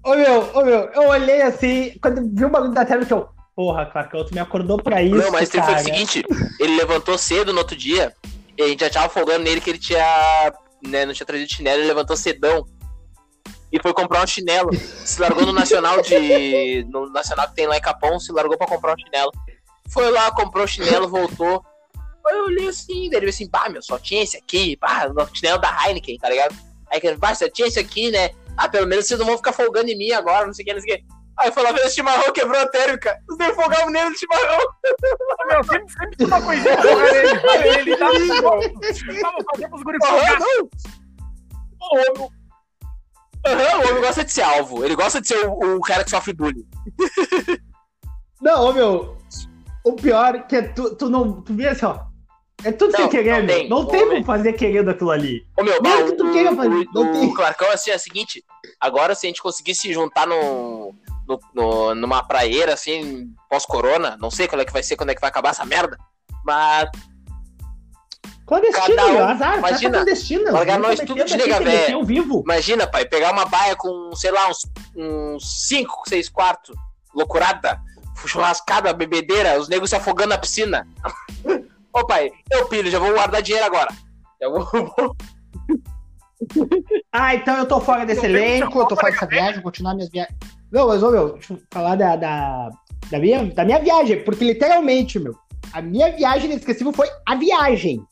[0.03, 3.27] Ô meu, ô meu, eu olhei assim, quando vi o bagulho da tela, que eu.
[3.55, 5.15] Porra, Clarcão, tu me acordou pra isso.
[5.15, 5.65] Não, mas cara.
[5.65, 6.23] foi o seguinte,
[6.59, 8.13] ele levantou cedo no outro dia,
[8.55, 10.53] e a gente já tava folgando nele que ele tinha,
[10.85, 12.67] né, não tinha trazido chinelo, ele levantou cedão.
[13.75, 14.69] E foi comprar um chinelo.
[14.73, 16.85] Se largou no Nacional de.
[16.85, 19.29] No Nacional que tem lá em Capão, se largou pra comprar um chinelo.
[19.89, 21.61] Foi lá, comprou o chinelo, voltou.
[22.25, 25.35] Aí eu olhei assim, daí ele assim, bah, meu, só tinha esse aqui, pá, o
[25.35, 26.55] chinelo da Heineken, tá ligado?
[26.89, 28.29] Aí que ele, bah, só tinha esse aqui, né?
[28.57, 30.73] Ah, pelo menos vocês não vão ficar folgando em mim agora, não sei o que,
[30.73, 31.05] não sei o que.
[31.37, 33.19] Aí foi lá ver o chimarrão, quebrou a térmica.
[33.29, 34.57] Os negros folgavam nele no chimarrão.
[35.49, 37.91] Meu, sempre, sempre tem uma coisinha pra ele.
[37.91, 38.73] Ele um golpe.
[39.21, 40.39] Vamos fazer pros guri Aham, folgar.
[40.39, 40.69] não.
[43.45, 43.49] O.
[43.49, 44.83] Aham, o homem gosta de ser alvo.
[44.83, 46.65] Ele gosta de ser o, o cara que sofre bullying.
[48.41, 49.17] Não, ô meu,
[49.83, 51.41] o pior é que é tu, tu não.
[51.41, 51.99] Tu vê assim, ó.
[52.63, 53.47] É tudo Não, sem querer, não meu.
[53.55, 55.45] tem, Não tem como fazer querendo aquilo ali.
[55.59, 57.33] Ô meu, Mesmo que tu o, queira fazer, o, não o tem.
[57.33, 58.43] Clarkão assim, é o seguinte.
[58.79, 60.95] Agora, se a gente conseguir se juntar no,
[61.27, 65.15] no, no- numa praieira, assim, pós-corona, não sei quando é que vai ser, quando é
[65.15, 65.97] que vai acabar essa merda.
[66.43, 66.89] Mas
[68.45, 69.23] Clandestino, Cada um.
[69.27, 70.51] Azar, imagina, tá clandestino.
[70.51, 71.59] largar Nem nós tudo de nega
[72.03, 72.43] vivo.
[72.45, 74.59] imagina, pai, pegar uma baia com, sei lá, uns,
[74.95, 76.75] uns 5, 6 quartos,
[77.13, 77.79] loucurada,
[78.25, 80.87] churrascada, bebedeira, os negros se afogando na piscina.
[81.91, 83.89] Ô pai, eu pilho, já vou guardar dinheiro agora.
[84.39, 85.15] Já vou.
[87.11, 90.09] Ah, então eu tô fora desse elenco, eu tô fora dessa viagem, vou continuar minhas
[90.09, 90.37] viagens.
[90.71, 92.69] Não, mas, ô, meu, deixa eu falar da, da,
[93.09, 95.33] da, minha, da minha viagem, porque literalmente, meu,
[95.71, 98.05] a minha viagem inesquecível foi a viagem.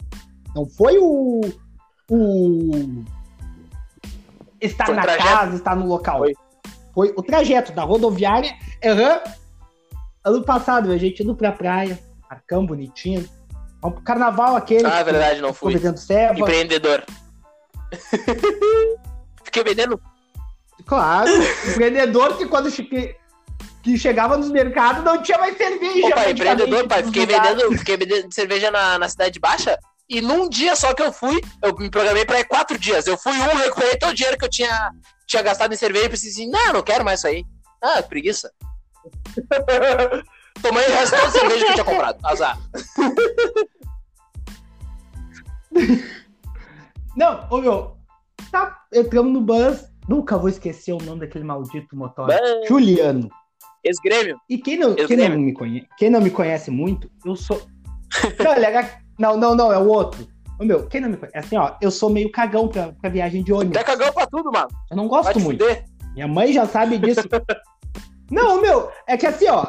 [0.55, 1.41] Não foi o.
[2.09, 3.03] o
[4.61, 5.23] estar Foi na trajeto.
[5.27, 6.19] casa, estar no local.
[6.19, 6.33] Foi.
[6.93, 8.53] Foi o trajeto da rodoviária.
[8.85, 9.19] Aham.
[10.23, 11.99] Ano passado, a gente indo pra praia,
[12.29, 13.27] arcão bonitinho.
[13.81, 14.85] Vamos pro carnaval aquele.
[14.85, 15.77] Ah, é que verdade, não ficou fui.
[15.79, 16.39] vendendo ceva.
[16.39, 17.03] Empreendedor.
[19.43, 19.99] Fiquei vendendo.
[20.85, 21.29] Claro,
[21.69, 23.15] empreendedor que quando che-
[23.83, 26.07] que chegava nos mercados não tinha mais cerveja.
[26.09, 27.03] Praticamente, empreendedor, pai.
[27.03, 29.77] Fiquei vendendo, fiquei vendendo cerveja na, na Cidade Baixa.
[30.09, 33.07] E num dia só que eu fui, eu me programei pra ir quatro dias.
[33.07, 34.91] Eu fui um, recuperei todo o dinheiro que eu tinha,
[35.25, 37.45] tinha gastado em cerveja e pensei assim, não, não quero mais isso aí.
[37.81, 38.51] Ah, preguiça.
[40.61, 42.19] Tomei o resto da cerveja que eu tinha comprado.
[42.23, 42.57] Azar.
[47.15, 47.97] Não, ô meu,
[48.51, 52.27] tá, entramos no bus, nunca vou esquecer o nome daquele maldito motor.
[52.27, 52.67] Bus.
[52.67, 53.29] Juliano.
[53.83, 54.39] Ex-grêmio.
[54.49, 57.61] E quem não, quem não, me conhece, quem não me conhece muito, eu sou.
[58.43, 60.27] Não, ele era- não, não, não, é o outro.
[60.59, 61.37] Ô meu, quem não me conhece?
[61.37, 63.77] Assim, ó, eu sou meio cagão pra, pra viagem de ônibus.
[63.77, 64.67] Até cagou pra tudo, mano.
[64.89, 65.63] Eu não gosto muito.
[65.63, 65.85] fuder.
[66.13, 67.21] Minha mãe já sabe disso.
[68.31, 69.67] Não, meu, é que assim, ó,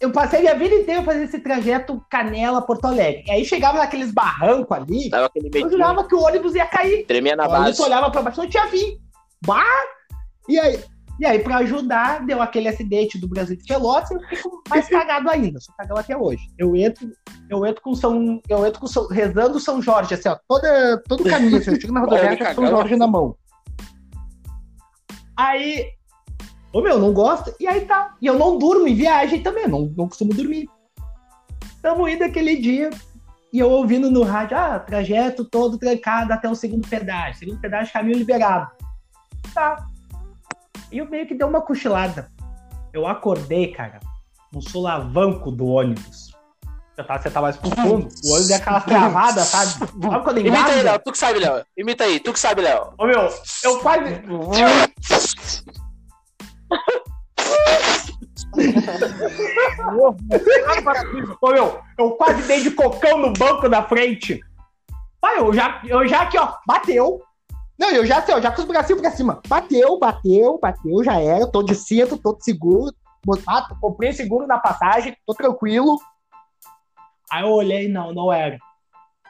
[0.00, 3.24] eu passei minha vida inteira fazendo esse trajeto Canela-Porto Alegre.
[3.26, 7.04] E aí chegava naqueles barrancos ali, aquele eu jurava que o ônibus ia cair.
[7.06, 7.76] tremia na Aí base.
[7.76, 8.98] tu olhava pra baixo, não tinha fim.
[9.44, 9.64] Bah!
[10.48, 10.78] E aí,
[11.18, 14.86] e aí, pra ajudar, deu aquele acidente do Brasil de Pelotas e eu com- mais
[14.88, 15.58] cagado ainda.
[15.58, 16.48] Sou cagão até hoje.
[16.56, 17.10] Eu entro,
[17.50, 18.40] eu entro com São.
[18.48, 21.56] Eu entro com São, rezando São Jorge, assim, ó, toda, todo o caminho.
[21.56, 22.70] Assim, eu chego na rodoviária com São.
[22.70, 23.36] Jorge na mão.
[25.36, 25.86] Aí.
[26.72, 27.52] Ô meu, não gosto.
[27.58, 28.14] E aí tá.
[28.22, 30.68] E eu não durmo em viagem também, não, não costumo dormir.
[31.82, 32.90] Tamo indo aquele dia.
[33.52, 37.38] E eu ouvindo no rádio, ah, trajeto todo trancado até o segundo pedágio.
[37.38, 38.70] Segundo pedágio, caminho liberado.
[39.54, 39.87] Tá.
[40.90, 42.30] E eu meio que dei uma cochilada.
[42.92, 44.00] Eu acordei, cara,
[44.52, 46.28] no solavanco do ônibus.
[46.96, 48.08] Eu tava, você tava mais pro fundo.
[48.24, 49.72] O ônibus é aquela travada, sabe?
[49.72, 50.82] Sabe quando Imita aí?
[50.82, 50.98] Léo.
[50.98, 51.64] Tu que sabe, Léo.
[51.76, 52.18] Imita aí.
[52.18, 52.94] Tu que sabe, Léo.
[52.98, 53.28] Ô meu,
[53.64, 54.20] eu quase.
[61.40, 64.40] Ô meu, eu quase dei de cocão no banco da frente.
[65.20, 67.20] Pai, eu já, eu já aqui, ó, bateu.
[67.78, 69.40] Não, eu já sei, ó, já com os bracinhos pra cima.
[69.46, 71.46] Bateu, bateu, bateu, já era.
[71.46, 72.92] Tô de cinto, tô de seguro.
[73.46, 75.96] Ah, comprei seguro na passagem, tô tranquilo.
[77.30, 78.58] Aí eu olhei, não, não era.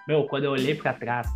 [0.06, 1.26] Meu, quando eu olhei pra trás,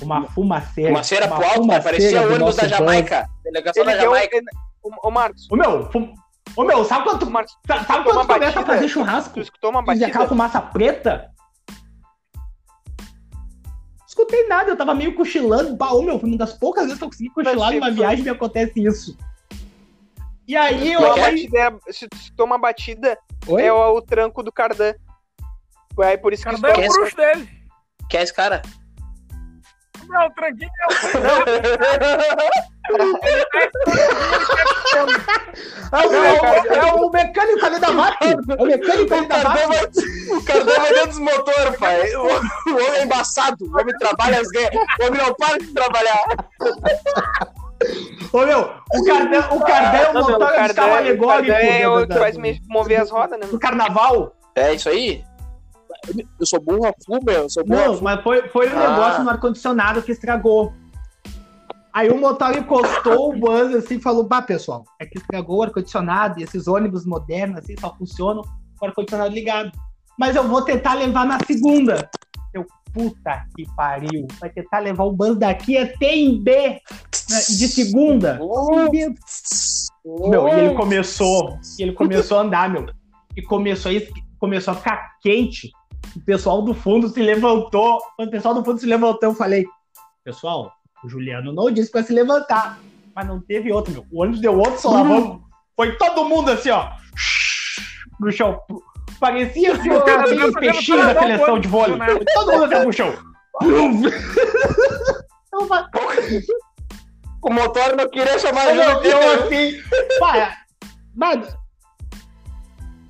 [0.00, 0.90] uma fumaceira.
[0.90, 2.70] Uma cera uma pro alto, fumaceira Parecia o ônibus da bus.
[2.70, 3.26] Jamaica.
[3.42, 4.10] Delegação Ele da deu.
[4.12, 4.40] Jamaica.
[4.82, 6.14] Ô, ô, Marcos, Ô meu, fum...
[6.56, 8.64] Ô meu, sabe quando Marcos, sabe quando começa a batida?
[8.66, 10.28] fazer churrasco tu escutou uma e aquela batida?
[10.28, 11.30] fumaça preta?
[14.14, 15.74] Escutei nada, eu tava meio cochilando.
[15.74, 18.00] Bah, ô meu, foi uma das poucas vezes que eu consegui cochilar Mas, numa tipo,
[18.00, 19.18] viagem e acontece isso.
[20.46, 21.12] E aí eu.
[21.14, 21.48] Aí-
[21.90, 22.08] se
[22.38, 23.60] uma batida, Oi?
[23.60, 24.94] é o, o tranco do Cardan.
[25.98, 27.48] É por isso que Cardan é o bruxo dele.
[28.08, 28.62] Quem é esse cara?
[30.08, 30.94] Não, o tranquinho é o
[35.92, 38.42] É o, é o mecânico ali da máquina.
[38.58, 39.68] É o mecânico ali O da Cardão máquina.
[39.68, 42.14] vai, o Cardão vai dentro dos motores, pai.
[42.16, 43.64] O, o homem é embaçado.
[43.64, 44.70] O homem trabalha as ganhas.
[45.00, 46.24] O homem não para de trabalhar.
[48.32, 48.60] Ô, meu,
[48.94, 52.18] o Cardão, o Cardão é o motor de carro alegórico Cardan é o que do-
[52.18, 53.46] faz me mover as rodas, né?
[53.60, 54.34] carnaval.
[54.54, 55.24] É isso aí?
[56.38, 57.42] Eu sou burro a full, meu.
[57.42, 58.90] Eu sou burro Não, mas foi, foi um Ah.
[58.90, 60.72] negócio no ar-condicionado que estragou.
[61.92, 65.62] Aí o motor encostou o buzz assim e falou: Bah, pessoal, é que estragou o
[65.62, 68.42] ar-condicionado e esses ônibus modernos assim só funcionam
[68.78, 69.70] com o ar-condicionado ligado.
[70.18, 72.08] Mas eu vou tentar levar na segunda.
[72.52, 74.26] Eu, puta que pariu.
[74.40, 76.80] Vai tentar levar o buzz daqui até em B
[77.30, 78.38] né, de segunda.
[80.04, 82.86] Meu, e ele começou, e ele começou a andar, meu.
[83.36, 83.94] E começou a,
[84.38, 85.70] começou a ficar quente.
[86.16, 88.00] O pessoal do fundo se levantou.
[88.16, 89.66] Quando o pessoal do fundo se levantou, eu falei:
[90.22, 92.78] Pessoal, o Juliano não disse pra se levantar.
[93.14, 94.06] Mas não teve outro, meu.
[94.10, 95.42] O ônibus deu outro solavão.
[95.76, 96.90] Foi todo mundo assim, ó.
[98.20, 98.60] No chão.
[99.18, 101.98] Parecia assim, ó, aqueles peixinhos da seleção de vôlei.
[101.98, 103.12] Foi todo mundo assim pro chão.
[107.44, 109.06] O motor não queria chamar meu, ajuda.
[109.06, 109.78] eu assim.
[110.18, 110.50] Pai,
[111.14, 111.46] mano.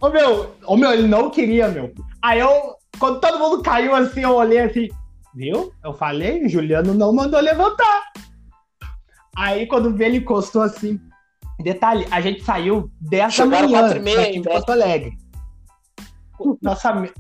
[0.00, 1.94] Ô meu, ô meu, ele não queria, meu.
[2.20, 4.88] Aí eu, quando todo mundo caiu assim, eu olhei assim,
[5.34, 5.72] viu?
[5.82, 8.03] Eu falei, Juliano não mandou levantar.
[9.36, 11.01] Aí quando vê, ele encostou assim.
[11.61, 15.16] Detalhe, a gente saiu 10 da Chegaram manhã quatro e meia, de hein, Porto Alegre.
[16.61, 17.12] Nossa, me-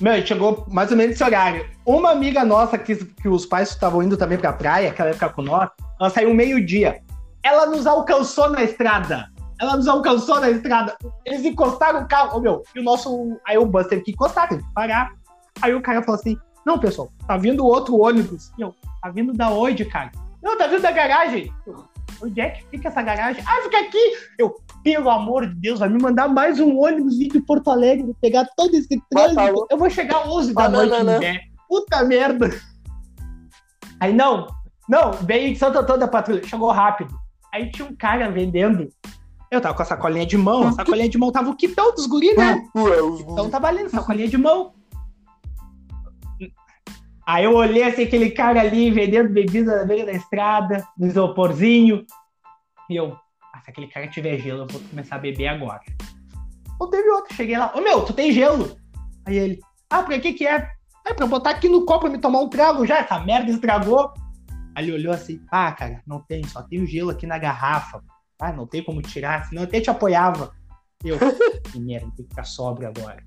[0.00, 1.68] meu, chegou mais ou menos nesse horário.
[1.84, 5.42] Uma amiga nossa que, que os pais estavam indo também pra praia, aquela época com
[5.42, 5.70] nós,
[6.00, 7.02] ela saiu meio-dia.
[7.42, 9.30] Ela nos alcançou na estrada.
[9.60, 10.96] Ela nos alcançou na estrada.
[11.24, 12.36] Eles encostaram o carro.
[12.36, 13.38] Ô, meu, e o nosso.
[13.46, 15.12] Aí o bus teve que encostar, teve que parar.
[15.62, 18.52] Aí o cara falou assim: Não, pessoal, tá vindo outro ônibus.
[18.58, 20.10] E eu, tá vindo da onde, cara?
[20.42, 21.52] Não, tá vindo da garagem.
[21.66, 21.84] Eu,
[22.22, 23.42] Onde é que fica essa garagem?
[23.46, 24.12] Ah, fica aqui.
[24.38, 28.14] Eu, pelo amor de Deus, vai me mandar mais um ônibus vir de Porto Alegre,
[28.20, 29.66] pegar todo esse tá trânsito.
[29.70, 31.04] Eu vou chegar às 11 da Ah, noite.
[31.20, 31.40] Bé.
[31.68, 32.50] Puta merda.
[34.00, 34.46] Aí não,
[34.88, 37.14] não, veio de Santo Antônio da Patrulha, chegou rápido.
[37.52, 38.88] Aí tinha um cara vendendo.
[39.56, 42.06] Eu tava com a sacolinha de mão, a sacolinha de mão tava o quitão dos
[42.06, 42.62] guri, né?
[43.20, 44.74] Então tava ali, sacolinha de mão.
[47.26, 52.06] Aí eu olhei assim, aquele cara ali vendendo bebida na beira da estrada, no isoporzinho.
[52.88, 53.16] E eu,
[53.52, 55.80] ah, se aquele cara tiver gelo, eu vou começar a beber agora.
[56.78, 58.76] Não teve outro, cheguei lá, ô meu, tu tem gelo?
[59.24, 60.70] Aí ele, ah, pra que que é?
[61.04, 63.50] É pra eu botar aqui no copo e me tomar um trago já, essa merda
[63.50, 64.12] estragou.
[64.74, 68.02] Aí ele olhou assim, ah, cara, não tem, só tem o gelo aqui na garrafa.
[68.38, 70.52] Ah, não tem como tirar, senão eu até te apoiava.
[71.04, 71.18] Eu,
[71.72, 73.22] que merda, tem que ficar sóbrio agora.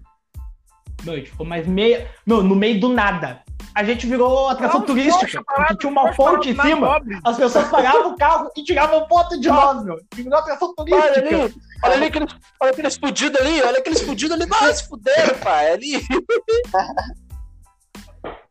[1.03, 2.10] Meu, a gente ficou mais meia.
[2.26, 3.41] Meu, no meio do nada.
[3.74, 5.41] A gente virou atração Não, turística.
[5.43, 6.76] porque tinha uma fonte em cima.
[6.88, 7.18] Nobre.
[7.24, 9.95] As pessoas paravam o carro e tiravam foto de nós, meu.
[10.14, 11.20] Virou atração Olha turística.
[11.20, 11.53] ali,
[11.84, 14.76] olha ali aqueles, olha aqueles fudidos ali, olha aqueles fudidos ali.
[14.76, 15.72] Se fuderam, pai.
[15.72, 15.91] Ali.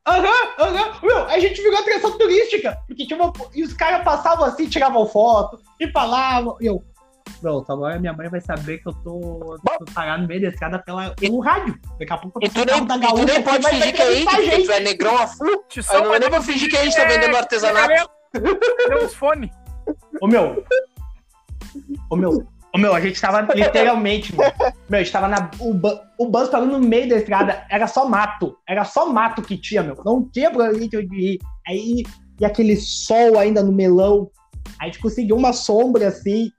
[0.07, 1.01] Aham, aham.
[1.03, 2.77] Meu, a gente virou atração turística.
[2.87, 3.33] Porque tinha uma...
[3.55, 6.57] E os caras passavam assim, tiravam foto e falavam.
[6.61, 6.83] E eu.
[7.41, 10.79] Pronto, agora minha mãe vai saber que eu tô, tô parado no meio da estrada
[10.79, 11.79] pela, pelo rádio.
[11.99, 14.21] Daqui a pouco E tu nem, da e tu nem pode vai fingir que é
[14.21, 15.65] índio, porque tu é negrão a full.
[15.91, 18.11] Aí não é nem pra fingir que a gente tá vendendo artesanato.
[18.33, 19.51] Deu uns fones.
[20.21, 20.65] Ô meu.
[22.11, 22.58] Ô meu.
[22.75, 24.47] Ô meu, a gente tava literalmente, meu.
[24.89, 25.51] Meu, a gente tava na.
[25.59, 25.73] O,
[26.19, 28.57] o bus parou no meio da estrada, era só mato.
[28.69, 29.97] Era só mato que tinha, meu.
[30.05, 31.39] Não tinha pra gente onde ir.
[31.67, 32.03] Aí,
[32.41, 34.31] e aquele sol ainda no melão.
[34.79, 36.51] A gente conseguiu uma sombra assim.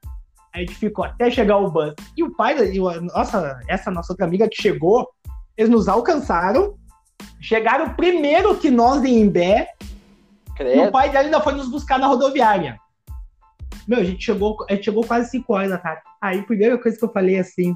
[0.53, 1.93] A gente ficou até chegar o bus.
[2.17, 5.07] E o pai, da- e o- nossa, essa nossa outra amiga que chegou,
[5.55, 6.73] eles nos alcançaram.
[7.39, 9.67] Chegaram primeiro que nós em Imbé.
[9.79, 10.91] E o Credo.
[10.91, 12.77] pai dela ainda foi nos buscar na rodoviária.
[13.87, 16.01] Meu, a gente chegou, a gente chegou quase 5 horas da tarde.
[16.21, 17.75] Aí, a primeira coisa que eu falei assim,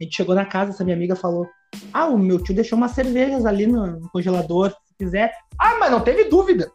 [0.00, 1.46] a gente chegou na casa, essa minha amiga falou:
[1.92, 5.32] Ah, o meu tio deixou umas cervejas ali no, no congelador, se quiser.
[5.58, 6.70] Ah, mas não teve dúvida.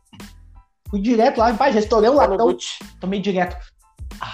[0.90, 2.56] Fui direto lá, pai, já estourei um Tá latão,
[3.00, 3.58] tomei direto.
[4.22, 4.28] Ah,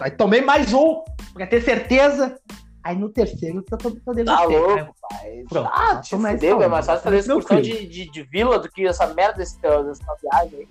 [0.00, 2.38] aí tomei mais um, pra ter certeza.
[2.82, 4.38] Aí no terceiro eu tô, tô Tá.
[4.38, 5.44] Aí eu, louco, pai.
[5.48, 7.78] Pronto, Ah, tá, te tô mais é mais fácil tá fazer excursão tranquilo.
[7.78, 9.56] de, de, de vila do que essa merda dessa
[10.22, 10.68] viagem aí.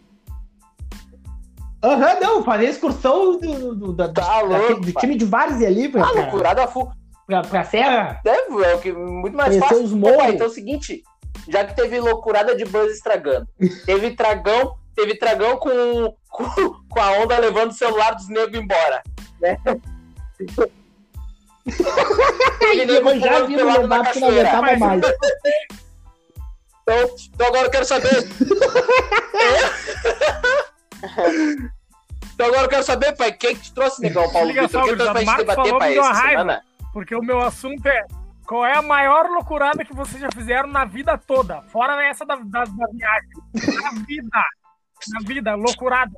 [1.81, 5.87] Aham, não, fazer excursão do, do, da- Tá daquele- louco, do time de Várzea ali
[5.89, 6.91] pra, Ah, pra, loucurada full.
[7.25, 8.19] pra, pra Serra.
[8.23, 9.83] Deve, é o que muito mais Conhecer fácil.
[9.85, 10.17] os Pô, morros.
[10.17, 11.03] pai, então é o seguinte,
[11.47, 13.47] já que teve loucurada de buzz estragando,
[13.85, 16.45] teve tragão, teve tragão com, com,
[16.89, 19.01] com a onda levando o celular dos negros embora.
[19.39, 19.57] Né?
[22.55, 25.01] Aquele nego já pulando vi pelado levar na porque não aguentava mais.
[26.81, 28.27] Então, então agora eu quero saber.
[32.33, 34.83] Então agora eu quero saber, pai, quem que te trouxe, negão, Paulo Liga Vitor?
[34.85, 36.29] Quem trouxe pra gente Marcos debater, falou, pai, essa uma raiva.
[36.31, 36.63] semana?
[36.93, 38.05] Porque o meu assunto é
[38.47, 41.61] qual é a maior loucurada que vocês já fizeram na vida toda?
[41.71, 43.29] Fora essa da, da, da viagem.
[43.81, 44.43] Na vida.
[45.13, 46.11] Na vida, loucurada.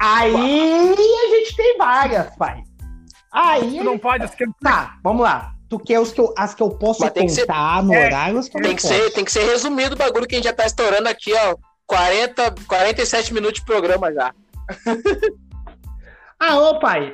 [0.00, 2.62] Aí a gente tem várias, pai.
[3.32, 3.78] Aí.
[3.78, 4.54] Tu não pode esquentar.
[4.62, 5.52] Tá, vamos lá.
[5.68, 8.38] Tu quer os que eu, as que eu posso que ser- contar no É, horário,
[8.38, 8.94] as que eu Tem que, posso.
[8.94, 11.56] ser, tem que ser resumido o bagulho que a gente já tá estourando aqui, ó.
[11.86, 14.32] 40, 47 minutos de programa já.
[16.36, 17.12] Ah, ô pai.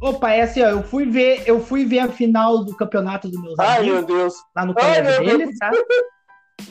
[0.00, 3.28] Ô pai, é assim, ó, eu fui ver, eu fui ver a final do campeonato
[3.28, 4.34] dos meus Ai, meu amigos Deus.
[4.56, 5.70] lá no Ai, colégio meu deles, tá?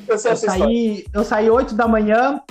[0.07, 2.41] Eu Eu saí, eu saí 8 da manhã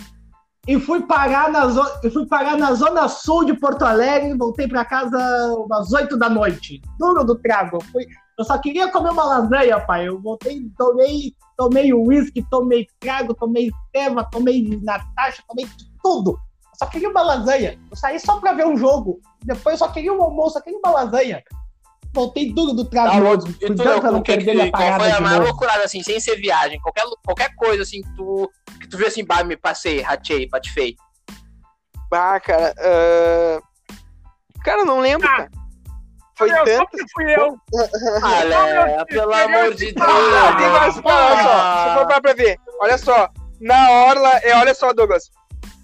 [0.69, 4.37] e fui parar na zona, eu fui parar na zona sul de Porto Alegre e
[4.37, 5.19] voltei para casa
[5.55, 6.83] umas 8 da noite.
[6.99, 7.83] Duro do trago.
[7.91, 8.07] Fui,
[8.41, 10.09] eu só queria comer uma lasanha, pai.
[10.09, 15.69] Eu voltei, tomei, tomei uísque, tomei trago, tomei ceva, tomei Natasha, tomei
[16.03, 16.31] tudo.
[16.31, 17.79] Eu só queria uma lasanha.
[17.91, 19.21] Eu saí só pra ver um jogo.
[19.45, 21.43] Depois eu só queria um almoço, só queria uma lasanha.
[22.15, 23.11] Voltei duro do trago.
[23.11, 23.17] Tá
[23.61, 26.37] E tu, o não que, que, minha qual foi a maior loucurada, assim, sem ser
[26.37, 26.81] viagem?
[26.81, 30.97] Qualquer, qualquer coisa, assim, que tu, que tu viu assim, bah, me passei, ratei, patifei.
[32.11, 32.75] Ah, cara.
[32.79, 33.61] ah,
[34.65, 35.37] Cara, eu não lembro, Ah.
[35.37, 35.60] cara.
[36.41, 36.89] Foi eu, tanto.
[36.91, 37.57] porque fui eu.
[38.23, 40.07] Ah, meu pelo amor de Deus.
[40.09, 41.89] Ah, tem olha só.
[41.89, 42.57] Se for parar pra ver.
[42.81, 43.29] Olha só.
[43.61, 44.29] Na orla.
[44.43, 45.25] É, olha só, Douglas.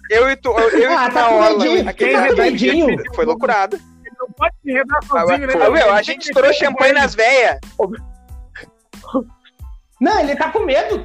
[0.09, 1.57] Eu e tu, eu, eu e Ah, tu tá na orla.
[1.63, 2.97] medinho, Aquele tá redar medinho.
[3.15, 3.75] Foi loucurado.
[3.75, 5.67] Ele não pode se enredar Ah, sozinho, né?
[5.67, 7.57] Ô, meu, a gente estourou champanhe nas veias.
[9.99, 11.03] Não, ele tá com medo.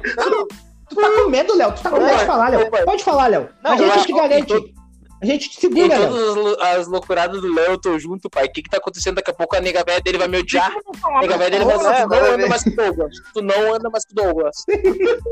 [0.89, 1.71] Tu tá com medo, Léo.
[1.73, 2.71] Tu tá com medo de falar, Léo.
[2.85, 3.49] Pode falar, Léo.
[3.63, 4.73] A gente te acho garante.
[5.23, 6.09] A gente segura, Léo.
[6.09, 8.45] todas as, lou- as loucuradas do Léo, eu tô junto, pai.
[8.45, 9.15] O que que tá acontecendo?
[9.15, 10.69] Daqui a pouco a nega velha dele vai me odiar.
[11.05, 13.15] A nega velha dele vai dizer, tu não anda mais que o Douglas.
[13.33, 14.55] Tu não anda mais que o Douglas.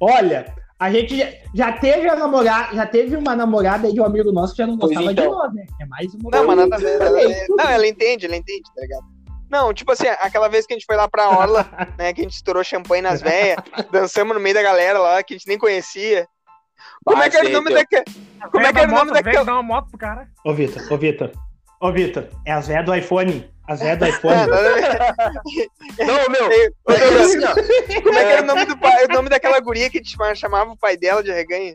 [0.00, 4.04] Olha, a gente já, já teve a namorada, já teve uma namorada aí de um
[4.04, 5.32] amigo nosso que já não gostava de então.
[5.32, 5.66] nós, né?
[5.80, 7.46] É mais uma Não, mas nada a ver.
[7.50, 9.04] Não, ela entende, ela entende, tá ligado?
[9.50, 11.68] Não, tipo assim, aquela vez que a gente foi lá pra Orla,
[11.98, 13.56] né, que a gente estourou champanhe nas veias,
[13.90, 16.26] dançamos no meio da galera lá, que a gente nem conhecia.
[17.04, 18.04] Como é que era o nome daquele...
[18.50, 19.44] Como é que era o nome daquela...
[19.44, 20.28] Dá uma moto pro cara.
[20.44, 21.32] Ô, Vitor, ô, Vitor.
[21.80, 23.48] Ô, Vitor, é as velhas do iPhone.
[23.66, 24.34] As velhas do iPhone.
[24.34, 26.06] É, a ver.
[26.06, 26.50] Não, meu.
[26.50, 29.90] É assim, ó, Como é que era o nome, do pai, o nome daquela guria
[29.90, 31.74] que a gente chamava o pai dela de reganho?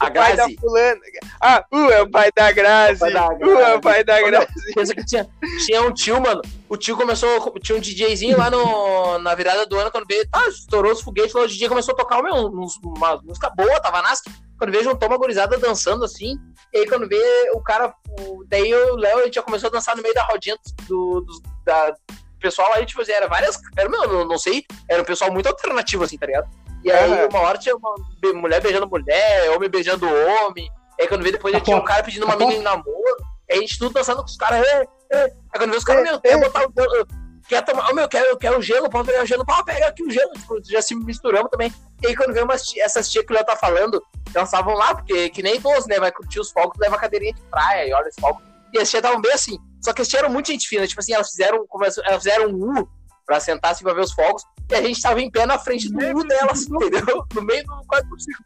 [0.00, 0.56] A O pai da Grazi.
[0.56, 1.00] fulana.
[1.40, 2.96] Ah, uh, é o pai da Grazi.
[2.96, 4.74] O pai da Uh, é o pai da Grazi.
[4.74, 5.28] Pensa que tinha,
[5.64, 6.42] tinha um tio, mano.
[6.68, 7.52] O tio começou.
[7.60, 10.28] Tinha um DJzinho lá no, na virada do ano, quando veio.
[10.28, 11.42] Tá, estourou os foguetes lá.
[11.42, 14.22] O DJ começou a tocar meu, uns, uma música boa, tava nas.
[14.58, 16.36] Quando veio, juntou uma gurizada dançando assim.
[16.72, 17.94] E aí, quando vê o cara.
[18.20, 20.56] o- daí o Léo, gente já começou a dançar no meio da rodinha
[20.88, 21.94] do, do, da,
[22.40, 22.80] pessoal lá.
[22.80, 23.58] E, tipo assim, era várias.
[23.76, 24.64] Era, meu, não, não sei.
[24.88, 26.48] Era um pessoal muito alternativo, assim, tá ligado?
[26.84, 27.28] E aí, Aham.
[27.30, 27.94] uma hora tinha uma
[28.34, 30.68] mulher beijando mulher, homem beijando homem.
[31.00, 33.16] Aí, quando veio depois, Tá já tinha um cara pedindo uma Tá menina em namoro.
[33.50, 34.66] Aí a gente tudo dançando com os caras.
[34.66, 35.24] É, é.
[35.24, 36.72] Aí quando vê os caras, meu, quer botar o.
[36.96, 37.06] eu-
[37.48, 37.94] Quer tomar.
[37.94, 39.42] Meu, quero, quero gelo, pode pegar o gelo.
[39.46, 40.30] Pode pegar aqui o gelo.
[40.34, 41.72] Tipo, já se misturamos também.
[42.02, 44.94] E aí quando veio umas, tia- essas tias que o Léo tá falando, estavam lá,
[44.94, 45.98] porque que nem idoso, né?
[45.98, 48.42] Vai curtir os fogos, leva a cadeirinha de praia e olha os fogos.
[48.74, 49.56] E as tias estavam bem assim.
[49.82, 50.86] Só que as tias eram muito gente fina.
[50.86, 51.64] Tipo assim, elas fizeram,
[52.04, 52.88] elas fizeram um U
[53.24, 54.42] pra sentar assim pra ver os fogos.
[54.70, 57.24] E a gente tava em pé na frente do U delas, entendeu?
[57.34, 58.40] No meio do quase possível.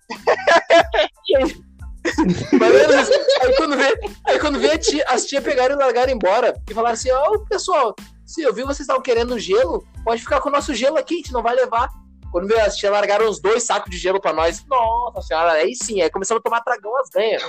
[3.41, 6.95] Aí, quando vê, aí quando vê tia- as tias pegaram e largaram embora e falaram
[6.95, 7.95] assim: Ó, pessoal,
[8.27, 11.17] se eu vi vocês estavam querendo gelo, pode ficar com o nosso gelo aqui, a
[11.19, 11.89] gente não vai levar.
[12.31, 14.65] Quando vê, as tias largaram uns dois sacos de gelo pra nós.
[14.67, 17.43] Nossa senhora, aí sim, aí começamos a tomar tragão as ganhas.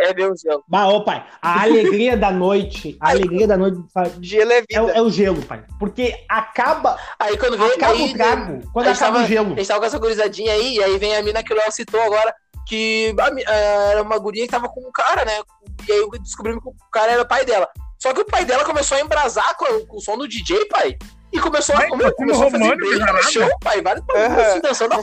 [0.00, 0.64] É meu gelo.
[0.68, 3.78] Bah, ô, pai, a alegria da noite, a alegria da noite
[4.20, 4.84] Gelo é é, vida.
[4.84, 5.64] o- é o gelo, pai.
[5.78, 9.28] Porque acaba, Aí quando vê, acaba aí, o trago quando a gente acaba tava- o
[9.28, 9.52] gelo.
[9.52, 11.70] A gente tava com essa gurizadinha aí, e aí vem a mina que o Léo
[11.72, 12.34] citou agora,
[12.66, 15.40] que a eh, era uma guria que tava com um cara, né?
[15.88, 17.68] E aí descobrimos que o cara era pai dela.
[17.98, 20.96] Só que o pai dela começou a embrasar com, com o som do DJ, pai.
[21.32, 23.24] E começou a, Mas comer, tá sendo começou a fazer no caralho.
[23.24, 23.82] chão, pai.
[23.82, 24.96] Vários assim, dançando a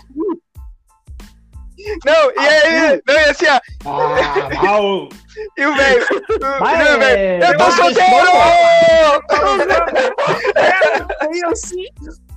[2.05, 4.15] Não, e aí, não, e assim, ó, Ah,
[4.59, 5.09] ah,
[5.57, 6.05] e o velho,
[6.39, 8.27] não, velho, é, eu tô solteiro!
[11.21, 11.85] Aí assim,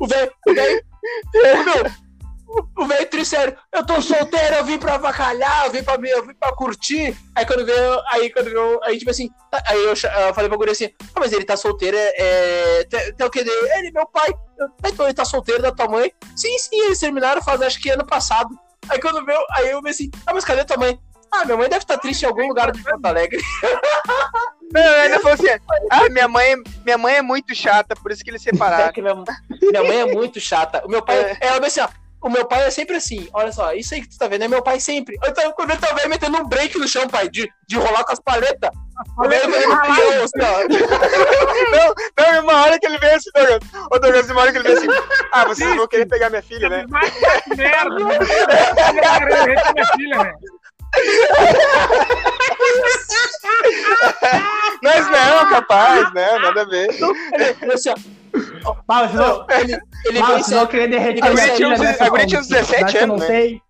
[0.01, 0.85] o velho, o velho,
[2.79, 6.35] o velho trissério, eu tô solteiro, eu vim pra avacalhar, eu vim pra, eu vim
[6.35, 7.17] pra curtir.
[7.35, 10.57] Aí quando veio, aí quando veio, aí tipo assim, tá- aí eu, eu falei pra
[10.57, 13.69] guria assim, ah, mas ele tá solteiro, é, é tem, tem o que dele?
[13.77, 14.29] Ele, meu pai,
[14.59, 16.13] eu, "Ah, então ele tá solteiro da tua mãe?
[16.37, 18.49] Sim, sim, eles terminaram faz acho que ano passado.
[18.89, 20.99] Aí quando veio, aí eu vi assim, ah, mas cadê tua mãe?
[21.33, 23.41] Ah, minha mãe deve estar triste em algum lugar de Porto Alegre.
[24.73, 25.47] Não, ainda falou assim:
[25.91, 26.55] ah, minha mãe,
[26.85, 28.93] minha mãe é muito chata, por isso que eles É separaram.
[28.93, 30.85] que minha, minha mãe é muito chata.
[30.85, 31.37] O meu pai, É.
[31.41, 32.04] ela disse assim, ó.
[32.25, 34.49] O meu pai é sempre assim, olha só, isso aí que tu tá vendo é
[34.49, 35.15] meu pai sempre.
[35.23, 38.13] Então, quando ele tá vendo, metendo um break no chão, pai, de, de rolar com
[38.13, 38.71] as paletas.
[40.23, 40.65] Assim, ó.
[41.71, 43.61] Não, não, e uma hora que ele veio assim, Douglas.
[43.91, 44.89] Ô, Douglas, uma hora que ele veio assim:
[45.33, 46.87] ah, vocês vão querer pegar minha filha, né?
[46.89, 47.91] Vai, que merda.
[47.91, 48.19] né?
[48.25, 50.33] Filha, minha filha, né?
[54.83, 56.39] Mas não, capaz, né?
[56.39, 56.89] Nada a ver.
[57.61, 57.95] Ele, assim, ó,
[58.35, 62.41] Vocês vão, ele, ele vocês vão assim, querer derreter A minha filha uns- nessa tinha
[62.41, 63.35] uns 17 cidade que eu não anos, né?
[63.37, 63.61] sei.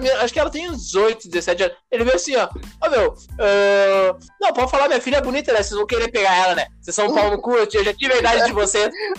[0.00, 1.76] Minha- acho que ela tem uns 18, 17 anos.
[1.90, 2.48] Ele veio assim, ó.
[2.82, 5.62] Ó, meu, ah, não, pode falar, minha filha é bonita, né?
[5.62, 6.66] Vocês vão querer pegar ela, né?
[6.80, 8.90] Vocês são um pau no cu, eu já tive a idade de vocês.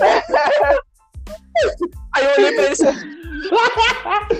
[2.15, 2.85] Aí eu olhei pra ele assim,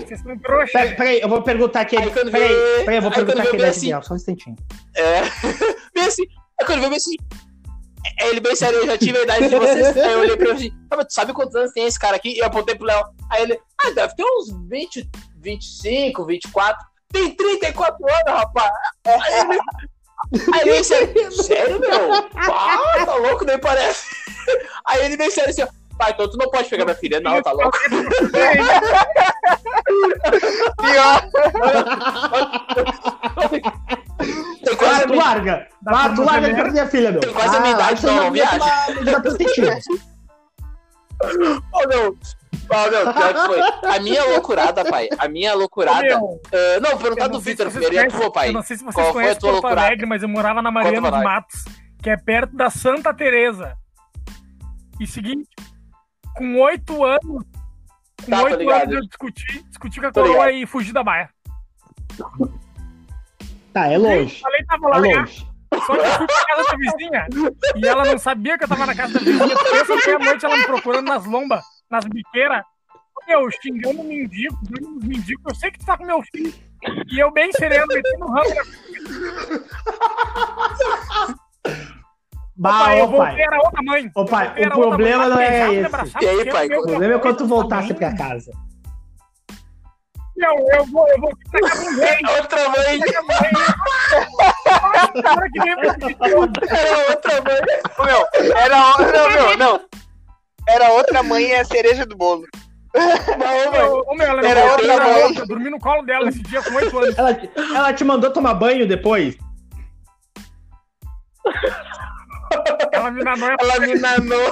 [0.04, 0.70] Vocês são trouxas.
[0.72, 1.96] Peraí, peraí, eu vou perguntar aqui.
[1.96, 4.56] Aí Peraí, vê- peraí, eu vou aí perguntar aqui, assim- Daniel, só um instantinho.
[4.94, 5.20] é.
[5.94, 6.22] Bem assim.
[6.60, 7.16] Aí quando veio bem assim.
[8.18, 9.96] É, Ele bem sério, eu já tive a idade de vocês.
[9.98, 12.34] Aí eu olhei pra ele assim, ah, tu sabe quantos anos tem esse cara aqui?
[12.34, 13.04] E eu apontei pro Léo.
[13.30, 16.86] Aí ele, ah, deve ter uns 20, 25, 24.
[17.12, 18.70] Tem 34 anos, rapaz.
[19.04, 19.58] Aí ele,
[20.54, 22.14] aí ele sério, sério, meu?
[22.36, 24.06] Ah, tá louco, nem parece.
[24.86, 25.68] Aí ele veio sério assim, ó.
[25.98, 27.20] Pai, então tu não pode pegar minha filha.
[27.20, 27.76] Não, tá louco.
[30.80, 31.28] Pior.
[34.24, 35.68] Tem Ah, quase, tu larga.
[35.86, 37.20] Ah, tu larga de perto da minha filha, meu.
[37.20, 38.86] Tem quase a minha Ah, idade, isso não, não viaja.
[38.88, 39.78] medida protetiva.
[41.72, 42.16] Ô, meu.
[42.72, 43.90] Ô, meu, pior que foi.
[43.90, 45.08] A minha loucurada, pai.
[45.18, 46.16] A minha loucurada.
[46.16, 47.94] Ah, não, perguntar do Vitor primeiro.
[47.94, 48.48] E a tua, pai?
[48.48, 49.86] Eu não sei se vocês Qual conhecem tua Porto loucurada?
[49.88, 51.22] Alegre, mas eu morava na Mariana dos.
[51.22, 51.64] Matos,
[52.02, 53.76] que é perto da Santa Teresa.
[55.00, 55.48] E seguinte,
[56.36, 57.44] com oito anos,
[58.24, 58.82] com Tá, oito ligado.
[58.82, 61.30] anos eu discuti, discuti com a coroa e fugi da baia.
[63.72, 64.40] Tá, é longe.
[64.40, 65.14] Falei que tava É lá, né?
[65.14, 65.46] longe.
[65.86, 67.26] Só que eu fui pra casa da vizinha
[67.76, 69.56] e ela não sabia que eu tava na casa da vizinha.
[69.56, 72.62] Pensa que a noite ela me procurando nas lombas, nas biqueiras.
[73.28, 75.44] Eu xingando o mendigo, dando uns mendigos.
[75.48, 76.52] Eu sei que tu tá com meu filho.
[77.12, 78.62] E eu bem sereno, metendo o ramo na
[82.56, 83.00] Bah, pai.
[83.00, 83.40] Eu ô voltei, pai.
[83.42, 84.10] era outra mãe.
[84.14, 86.14] Ô, pai, Eu o problema mãe, não é esse.
[86.20, 88.50] E aí, eu- pai, eu- O problema é quando tu voltasse pra casa.
[90.42, 92.18] Eu, eu vou, eu vou casa do rei.
[92.38, 93.00] Outra mãe.
[93.00, 93.14] Que
[96.74, 97.60] Era outra mãe.
[97.98, 98.26] Ô, meu,
[98.56, 98.76] era.
[98.78, 99.80] o- Não, meu, não.
[100.68, 102.44] Era outra mãe e a cereja do bolo.
[102.94, 104.00] Não.
[104.06, 105.22] Ô, meu, ela Era me outra mãe.
[105.24, 107.16] outra, Eu dormi no colo dela esse dia com oito anos.
[107.18, 107.38] Ela,
[107.76, 109.36] ela te mandou tomar banho depois?
[112.92, 113.48] Ela me nanou.
[113.60, 114.50] Ela me nanou.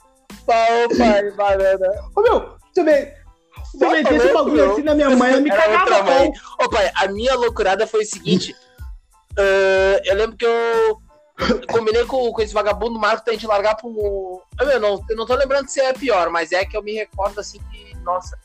[0.97, 1.87] Pai, banana.
[2.15, 3.21] Ô, meu, eu me-
[3.71, 6.31] se eu metesse louco, bagulho assim na minha mãe, ela me Era cagava, mãe.
[6.61, 8.55] Ô, pai, a minha loucurada foi o seguinte.
[9.37, 11.01] ah, eu lembro que eu
[11.71, 14.41] combinei com, com esse vagabundo Marco pra gente largar pro.
[14.59, 16.93] Eu, meu, não, eu não tô lembrando se é pior, mas é que eu me
[16.93, 17.95] recordo assim que.
[18.03, 18.37] Nossa.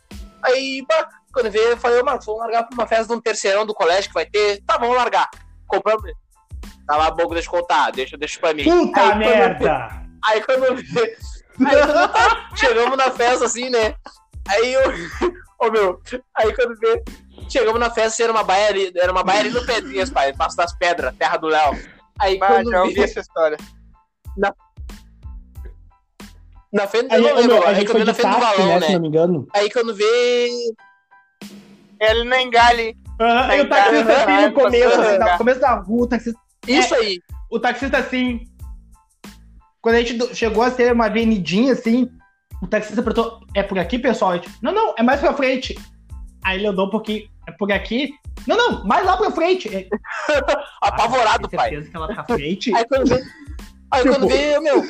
[0.42, 3.20] Aí, bah, quando veio, eu falei, ô Marcos, vamos largar pra uma festa de um
[3.20, 4.62] terceirão do colégio que vai ter.
[4.64, 5.28] Tá, vamos largar.
[5.66, 6.04] Compramos.
[6.86, 8.62] Cala a boca, deixa eu contar, deixa, deixa pra mim.
[8.62, 10.02] Puta Aí, quando- merda!
[10.24, 10.86] Aí quando eu vi.
[11.64, 13.94] Aí tá, chegamos na festa assim, né?
[14.48, 14.82] Aí eu.
[15.58, 16.00] Ô meu,
[16.36, 17.02] aí quando vê.
[17.48, 20.56] Chegamos na festa, era uma baia ali, era uma baia ali no Pedrinhas, pai, Passo
[20.56, 21.78] das Pedras, terra do Léo.
[22.18, 23.56] Aí Bah, quando já ouvi vi, essa história.
[26.72, 28.74] na frente, A eu não lembro, meu, aí gente quando na frente do táxi, valão,
[28.74, 28.94] né, se né?
[28.94, 29.48] não me engano.
[29.54, 30.48] Aí quando vê.
[32.00, 32.96] Ele não engale.
[33.20, 35.38] Aham, e o taxista assim no começo, assim, no aham.
[35.38, 37.20] começo da rua, o taxista, Isso aí.
[37.50, 38.40] o taxista assim.
[39.86, 42.10] Quando a gente chegou a ser uma avenidinha assim,
[42.60, 44.34] o taxista apertou, é por aqui, pessoal?
[44.34, 45.78] Gente, não, não, é mais pra frente.
[46.44, 48.10] Aí ele andou um pouquinho, é por aqui?
[48.48, 49.72] Não, não, mais lá pra frente.
[49.72, 49.86] É,
[50.82, 51.70] Apavorado, tem pai.
[51.70, 52.74] certeza que ela tá frente.
[52.74, 53.24] Aí quando vê.
[53.92, 54.82] Aí Tipo- quando vê, meu,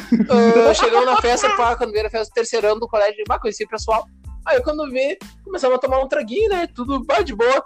[0.70, 3.38] ah, chegamos na festa, pá, quando veio na festa do terceiro ano do colégio, bah,
[3.38, 4.06] conheci o pessoal.
[4.46, 6.66] Aí quando vê, começamos a tomar um traguinho, né?
[6.74, 7.62] Tudo bah, de boa.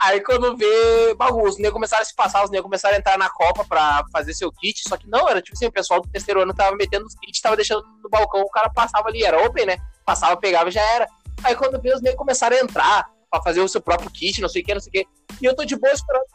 [0.00, 3.18] Aí quando vê, bah, os negros começaram a se passar, os negros começaram a entrar
[3.18, 6.08] na Copa pra fazer seu kit, só que não, era tipo assim, o pessoal do
[6.08, 9.44] terceiro ano tava metendo os kits, tava deixando no balcão, o cara passava ali, era
[9.44, 9.76] open, né?
[10.06, 11.08] Passava, pegava e já era.
[11.42, 14.48] Aí quando vê, os negros começaram a entrar pra fazer o seu próprio kit, não
[14.48, 15.06] sei o que, não sei o que.
[15.40, 16.26] E eu tô de boa esperando.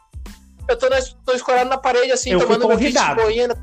[0.68, 3.54] Eu tô, na, tô escorado na parede, assim, Eu tomando meu kit de né?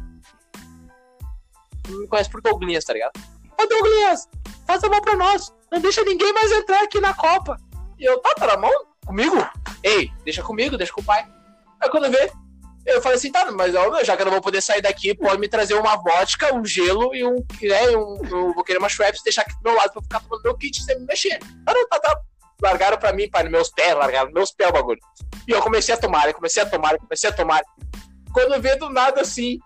[1.87, 3.11] Me conhece por Douglas, tá ligado?
[3.59, 4.27] Ô Douglas,
[4.65, 5.53] faz a mão pra nós.
[5.71, 7.57] Não deixa ninguém mais entrar aqui na Copa.
[7.99, 8.90] E eu, tá, tá na mão?
[9.05, 9.35] Comigo?
[9.83, 11.27] Ei, deixa comigo, deixa com o pai.
[11.81, 12.31] Aí quando vê,
[12.85, 15.39] Eu falei assim, tá, mas ó, já que eu não vou poder sair daqui, pode
[15.39, 17.35] me trazer uma vodka, um gelo e um.
[17.61, 20.43] Né, um eu vou querer uma Schweppes deixar aqui do meu lado pra ficar tomando
[20.43, 21.39] meu kit sem me mexer.
[21.65, 22.19] Ah, não, tá, tá.
[22.61, 24.99] Largaram pra mim, pai, nos meus pés, largaram nos meus pés o bagulho.
[25.47, 27.61] E eu comecei a tomar, eu comecei a tomar, eu comecei a tomar.
[28.33, 29.59] Quando eu vi do nada assim,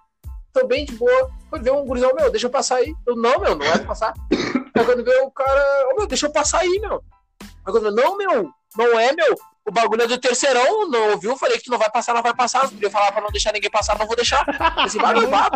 [0.54, 1.32] tô bem de boa.
[1.50, 2.94] Quando vê um gurizão, meu, deixa eu passar aí.
[3.06, 4.14] Eu, não, meu, não é pra passar.
[4.32, 7.02] Aí quando vê o cara, oh, meu, deixa eu passar aí, meu.
[7.42, 9.36] Aí quando eu, não, meu, não é, meu.
[9.68, 11.36] O bagulho é do terceirão, não ouviu?
[11.36, 12.70] Falei que tu não vai passar, não vai passar.
[12.80, 14.46] Eu falar pra não deixar ninguém passar, não vou deixar.
[14.86, 15.52] Esse vai, vai, vai.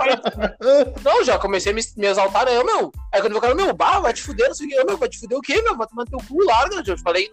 [1.04, 2.58] Não, já comecei a me, me exaltar, né?
[2.58, 2.92] Eu, meu.
[3.14, 4.76] Aí quando eu cara, meu, bah, vai te fuder, não sei o que.
[4.76, 5.78] Eu, meu, vai te fuder o quê, meu?
[5.78, 6.84] Vai tomar teu cu, larga.
[6.88, 7.30] Eu falei,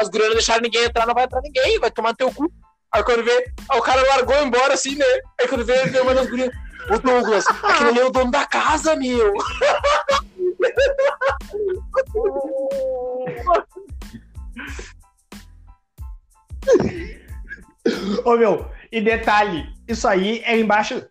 [0.00, 2.52] as gurias não deixaram ninguém entrar, não vai entrar ninguém, vai tomar teu cu.
[2.92, 5.06] Aí quando vê, o cara largou embora assim, né?
[5.40, 6.50] Aí quando vê, veio uma das gurias.
[6.90, 9.32] Ô Douglas, aquele ali é o dono da casa, meu.
[18.24, 21.02] Ô meu, e detalhe, isso aí era embaixo.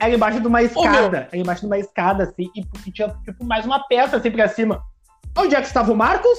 [0.00, 1.28] Era embaixo de uma escada.
[1.30, 4.48] Era embaixo de uma escada, assim, e, e tinha tipo mais uma peça assim pra
[4.48, 4.82] cima.
[5.36, 6.38] Onde é que estava o Marcos?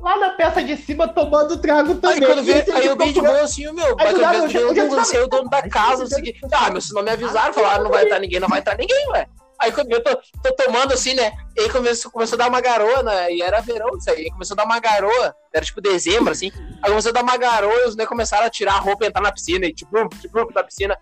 [0.00, 2.18] Lá na peça de cima tomando trago também.
[2.18, 5.24] Aí quando vê, aí eu bem de boa assim, meu, Aí quando eu é tava?
[5.24, 6.48] o dono da casa, não sei o.
[6.52, 9.08] Ah, mas se não me avisaram, falaram, não vai entrar ninguém, não vai entrar ninguém,
[9.10, 9.26] ué.
[9.64, 11.32] Aí eu tô, tô tomando assim, né?
[11.56, 13.32] E aí começou, começou a dar uma garoa, né?
[13.32, 14.30] E era verão isso aí.
[14.30, 15.34] Começou a dar uma garoa.
[15.52, 16.52] Era tipo dezembro, assim.
[16.82, 19.08] Aí começou a dar uma garoa e os né, começaram a tirar a roupa e
[19.08, 19.66] entrar na piscina.
[19.66, 20.98] E tipo, tipo, da piscina.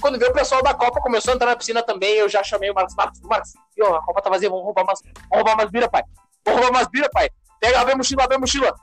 [0.00, 2.14] Quando veio o pessoal da Copa, começou a entrar na piscina também.
[2.14, 2.94] Eu já chamei o Marcos.
[2.94, 6.02] Marcos, Marcos, viu, a Copa tá vazia, vamos roubar umas, vamos roubar umas bira, pai.
[6.44, 7.28] Vamos roubar umas bira, pai.
[7.60, 8.74] Pega, abre a mochila, abre a mochila.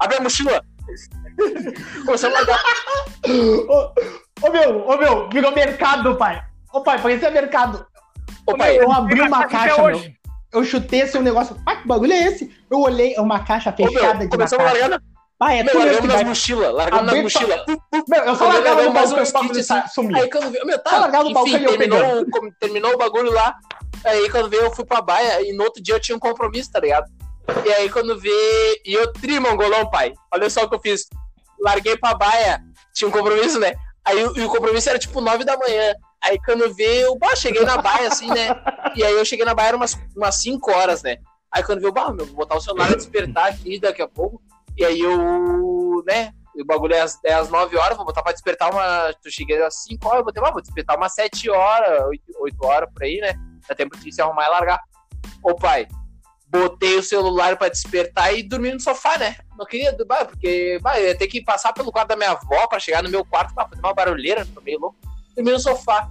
[0.00, 0.64] Abre a mochila.
[2.04, 2.62] Começou a largar.
[3.68, 6.42] Ô, ô meu, ô meu, virou mercado, pai.
[6.72, 7.86] Ô pai, parecia mercado.
[8.46, 9.96] Ô, pai, eu abri uma caixa, meu.
[9.96, 10.14] hoje.
[10.52, 11.56] Eu chutei assim um negócio.
[11.66, 12.54] Ah, que bagulho é esse?
[12.70, 15.00] Eu olhei, é uma caixa ô, meu, fechada de começamos largar.
[15.36, 16.72] Pai, é Meu, largamos nas mochilas.
[16.74, 17.64] Largamos nas mochilas.
[18.08, 20.22] Meu, eu só largava no balcão e o bagulho sumia.
[20.22, 22.26] Aí quando veio, meu, tá, Só largava no balcão e eu terminou,
[22.60, 23.54] terminou o bagulho lá.
[24.04, 26.70] Aí quando veio, eu fui pra baia e no outro dia eu tinha um compromisso,
[26.70, 27.06] tá ligado?
[27.66, 30.12] E aí quando veio, e eu tri mongolão, pai.
[30.32, 31.06] Olha só o que eu fiz.
[31.60, 32.60] Larguei pra baia,
[32.94, 33.74] tinha um compromisso, né?
[34.04, 35.94] Aí o- o compromisso era tipo nove da manhã.
[36.24, 38.48] Aí quando veio, bah, cheguei na baia assim, né?
[38.96, 41.18] E aí eu cheguei na baia era umas, umas cinco horas, né?
[41.52, 44.42] Aí quando veio, bah, meu, vou botar o celular a despertar aqui daqui a pouco.
[44.76, 46.32] E aí eu, né?
[46.56, 49.12] O bagulho é às, é às 9 horas, vou botar pra despertar uma.
[49.22, 52.64] Tu cheguei às 5 horas, eu botei, ah, vou despertar umas 7 horas, 8, 8
[52.64, 53.34] horas por aí, né?
[53.68, 54.80] Dá tempo de se arrumar e largar.
[55.42, 55.86] Ô pai,
[56.46, 59.36] botei o celular pra despertar e dormi no sofá, né?
[59.58, 59.94] Não queria,
[60.26, 63.10] porque bah, eu ia ter que passar pelo quarto da minha avó pra chegar no
[63.10, 64.96] meu quarto pra fazer uma barulheira, tô meio louco.
[65.36, 66.08] No sofá.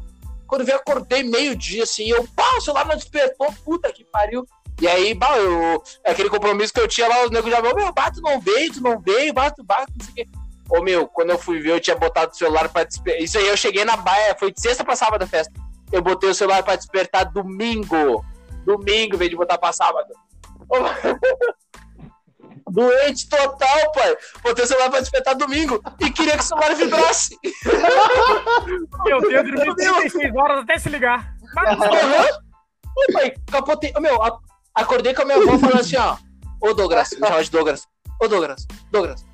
[0.47, 4.45] Quando vi, acordei meio-dia assim, eu, pá, o celular não despertou, puta que pariu.
[4.81, 7.93] E aí, bah, eu, aquele compromisso que eu tinha lá, os negros já viram, meu,
[7.93, 10.27] bah, tu não veio, tu não veio, bah, tu, bah, não sei o quê.
[10.69, 13.21] Ô, meu, quando eu fui ver, eu tinha botado o celular pra despertar.
[13.21, 15.53] Isso aí, eu cheguei na baia, foi de sexta pra sábado a festa.
[15.91, 18.25] Eu botei o celular pra despertar domingo.
[18.65, 20.13] Domingo, em vez de botar pra sábado.
[22.69, 24.15] Doente total, pai.
[24.41, 27.37] Botei o celular pra despertar domingo e queria que o celular vibrasse.
[29.05, 29.97] Meu Deus, dormi Meu Deus.
[29.97, 31.35] 36 horas até se ligar.
[31.53, 31.79] Mas.
[32.95, 33.93] Ô, pai, capotei.
[33.99, 34.17] Meu,
[34.73, 36.17] acordei com a minha avó falando assim, ó.
[36.61, 37.87] Ô, Douglas, me chama de Douglas.
[38.21, 39.25] Ô, Douglas, Douglas,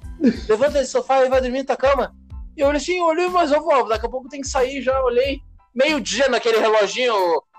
[0.47, 2.15] levanta desse sofá e vai dormir na tua cama.
[2.57, 4.81] E eu olhei assim, eu olhei, mas ô, vó, daqui a pouco tem que sair
[4.81, 4.99] já.
[5.03, 5.39] Olhei
[5.73, 7.13] meio-dia naquele reloginho,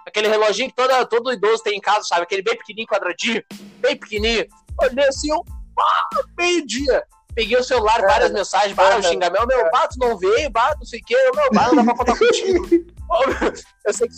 [0.06, 2.22] aquele reloginho que toda, todo idoso tem em casa, sabe?
[2.22, 3.42] Aquele bem pequenininho, quadradinho,
[3.78, 4.46] bem pequenininho.
[4.82, 5.44] Olhei assim, eu,
[6.38, 7.02] meio-dia.
[7.34, 11.00] Peguei o celular, várias mensagens, bah, o xingamento, meu, bato não veio, bato, não sei
[11.00, 12.66] o quê, meu, bato, não dá pra contar contigo.
[13.08, 13.52] Ô, meu,
[13.86, 14.14] eu sei que.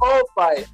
[0.00, 0.64] Ô, pai.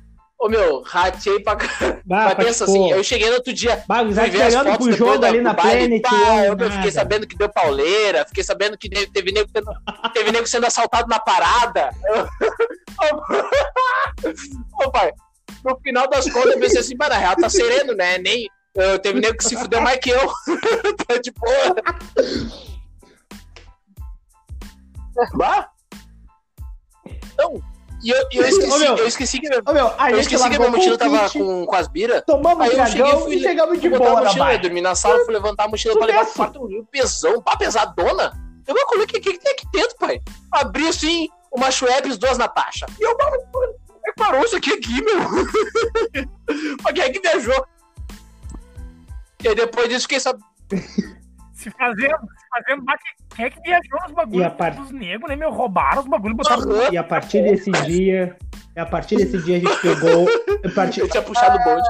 [0.41, 2.01] Ô, meu, ratei pra caramba.
[2.07, 4.97] Mas pensa assim, eu cheguei no outro dia, Bah, fui ver as esperando fotos pro
[4.97, 6.01] jogo da- ali na Planet.
[6.03, 9.67] pá, eu, meu, fiquei sabendo que deu pauleira, fiquei sabendo que teve, teve, nego, sendo,
[10.13, 11.91] teve nego sendo assaltado na parada.
[14.85, 15.13] Ô, pai,
[15.65, 18.19] no final das contas eu pensei assim, mas na real tá sereno, né?
[18.19, 18.49] Nem,
[18.79, 20.33] eu, teve nego que se fudeu mais que eu.
[21.07, 21.75] tá de boa.
[25.35, 25.71] Bah?
[27.33, 27.61] Então,
[28.03, 28.97] e eu, eu esqueci, Ô, meu.
[28.97, 31.29] eu esqueci que, Ô, meu, a eu gente esqueci que a minha mochila o tava
[31.29, 32.23] kit, com, com as biras.
[32.25, 35.25] Tomamos Aí eu cheguei, fui e chegamos de boa na mochila, eu dormi na sala,
[35.25, 36.53] fui levantar a mochila pra levar pro Sucesso.
[36.53, 38.33] quarto, o pesão, pá, pesadona.
[38.67, 40.21] Eu me acolhi, o que, que, tem aqui dentro, pai?
[40.53, 42.87] Abri assim, uma Schweppes, duas Natasha.
[43.01, 45.19] E eu, mano, como é parou isso aqui, aqui, meu?
[46.85, 47.67] Mas quem é que viajou?
[49.43, 50.45] E aí depois disso fiquei sabendo.
[51.55, 52.85] se fazendo, se fazendo,
[53.35, 55.51] quem é que viajou nos bagulhos par- dos negros, né, meu?
[55.51, 56.93] Roubaram os bagulhos, botaram.
[56.93, 58.37] E a partir desse dia,
[58.77, 60.27] a partir desse dia a gente pegou.
[60.65, 61.01] A partir...
[61.01, 61.89] Eu tinha puxado o bonde.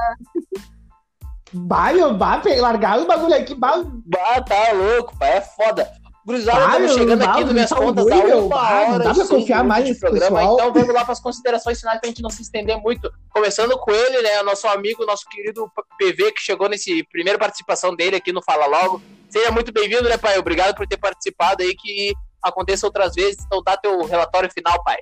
[1.51, 3.81] Bah, meu, bah, largaram o bagulho aqui, bah.
[3.83, 5.89] Bah, tá louco, pai, é foda.
[6.35, 8.45] Ah, estamos meu, chegando não aqui no minhas tá contas ruim, a meu.
[8.47, 10.37] uma Ah, não hora dá pra confiar mais nesse programa.
[10.39, 10.53] pessoal.
[10.55, 13.11] Então vamos lá para as considerações finais pra gente não se estender muito.
[13.29, 14.41] Começando com ele, né?
[14.43, 19.01] Nosso amigo, nosso querido PV, que chegou nesse primeira participação dele aqui no Fala Logo.
[19.29, 20.37] Seja muito bem-vindo, né, pai?
[20.37, 23.43] Obrigado por ter participado aí, que aconteça outras vezes.
[23.45, 24.97] Então dá teu relatório final, pai.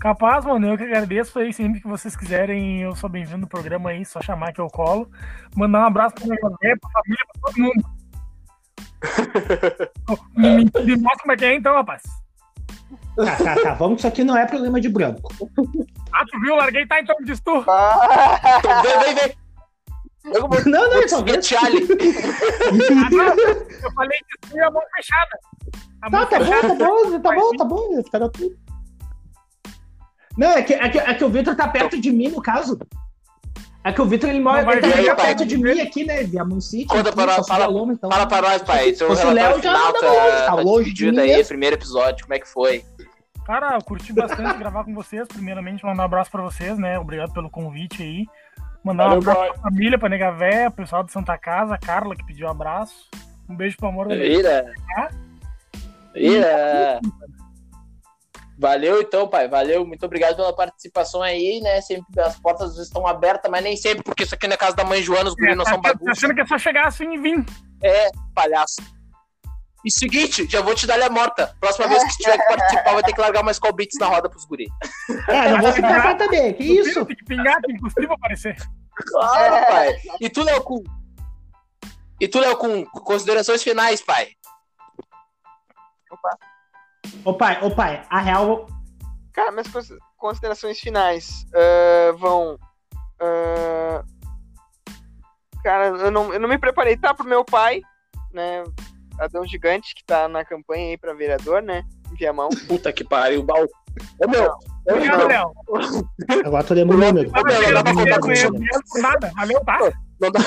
[0.00, 3.90] Capaz, mano, eu que agradeço aí, sempre que vocês quiserem, eu sou bem-vindo no programa
[3.90, 5.10] aí, só chamar que eu colo.
[5.54, 7.99] Mandar um abraço minha mulher, pra família, pra todo mundo.
[10.36, 12.02] Me, me, me mostra como é que é então, rapaz.
[13.16, 13.74] Tá, tá, tá.
[13.74, 15.32] Vamos que isso aqui não é problema de branco.
[16.12, 16.56] Ah, tu viu?
[16.56, 17.64] Larguei, tá então, diz tu.
[17.68, 19.40] Ah, vem, vem, vem.
[20.34, 21.42] Eu vou, Não, não, vou.
[21.42, 21.88] Charlie.
[22.90, 25.38] Ah, não, eu falei diz tu e a mão fechada.
[26.02, 26.74] A mão Tá, tá fechada.
[26.74, 28.28] bom, tá bom, tá bom, tá bom.
[28.28, 28.58] Tudo.
[30.36, 32.78] Não, é que, é que, é que o Vitor tá perto de mim, no caso.
[33.82, 36.22] É que o Vitor ele mora Não ele tá perto de mim aqui, né?
[36.24, 36.86] Viamão City.
[36.86, 38.10] Conta pra nós, fala- Loma, então...
[38.10, 38.94] Fala pra nós, pai.
[38.94, 41.48] Seu o relatório Léo, já final, tá, longe, tá tá longe de mim aí, mesmo.
[41.48, 42.84] primeiro episódio, como é que foi?
[43.46, 45.26] Cara, eu curti bastante gravar com vocês.
[45.28, 46.98] Primeiramente, mandar um abraço pra vocês, né?
[46.98, 48.26] Obrigado pelo convite aí.
[48.84, 49.52] Mandar um Valeu, abraço boy.
[49.52, 52.50] pra família, pra Nega Véia, o pessoal de Santa Casa, a Carla que pediu um
[52.50, 53.08] abraço.
[53.48, 54.72] Um beijo pro amor da minha Vira.
[58.60, 59.48] Valeu então, pai.
[59.48, 59.86] Valeu.
[59.86, 61.80] Muito obrigado pela participação aí, né?
[61.80, 65.02] Sempre as portas estão abertas, mas nem sempre, porque isso aqui na casa da mãe
[65.02, 66.10] Joana, os guris não Tá são tá bagunça.
[66.12, 67.44] achando que é só chegar assim e vir.
[67.82, 68.76] É, palhaço.
[69.82, 71.56] E seguinte, já vou te dar a morta.
[71.58, 74.28] Próxima vez que tiver que participar, vai ter que largar mais call beats na roda
[74.28, 74.68] pros guris.
[75.26, 77.06] É, não vou ficar cá também, que isso?
[77.06, 78.54] Tem que pingar, tem que cuspir pra aparecer.
[78.94, 79.96] Claro, pai.
[80.20, 80.84] E tu, Léo Kun?
[82.20, 84.32] E tu, Léo Kun, considerações finais, pai.
[87.24, 88.66] Ô pai, ô pai, a real...
[89.32, 92.58] Cara, minhas cons- considerações finais ah, vão.
[93.20, 94.02] ah,
[95.62, 97.14] cara, eu não, eu não me preparei, tá?
[97.14, 97.80] Pro meu pai,
[98.32, 98.64] né?
[99.18, 101.84] Adão Gigante, que tá na campanha aí pra vereador, né?
[102.10, 102.48] Em Viamão.
[102.66, 103.64] Puta que pariu, Bal.
[104.18, 104.50] Ô, meu.
[104.50, 105.28] Ô, Obrigado, meu.
[105.28, 105.52] Léo.
[106.44, 107.30] Agora o número.
[107.30, 108.58] Ô, meu, não dá pra contar contigo.
[109.00, 109.32] nada.
[109.36, 109.78] Valeu, tá?
[110.20, 110.40] Não dá,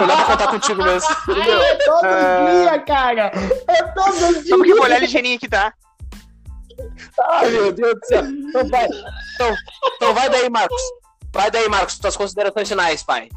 [0.00, 1.10] não dá pra contar contigo mesmo.
[1.10, 2.46] É todo Ah.
[2.50, 3.32] dia, cara!
[3.68, 4.12] É todo
[4.46, 5.06] Só porque vou olhar dia!
[5.06, 5.72] ligeirinho aqui, tá?
[7.30, 8.24] Ai, meu Deus do céu.
[8.24, 8.86] Então vai,
[9.34, 9.54] então,
[9.96, 10.82] então vai daí, Marcos.
[11.32, 13.28] Vai daí, Marcos, tuas considerações finais, pai.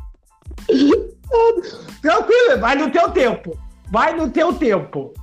[2.01, 3.57] Tranquilo, vai no teu tempo.
[3.91, 5.13] Vai no teu tempo.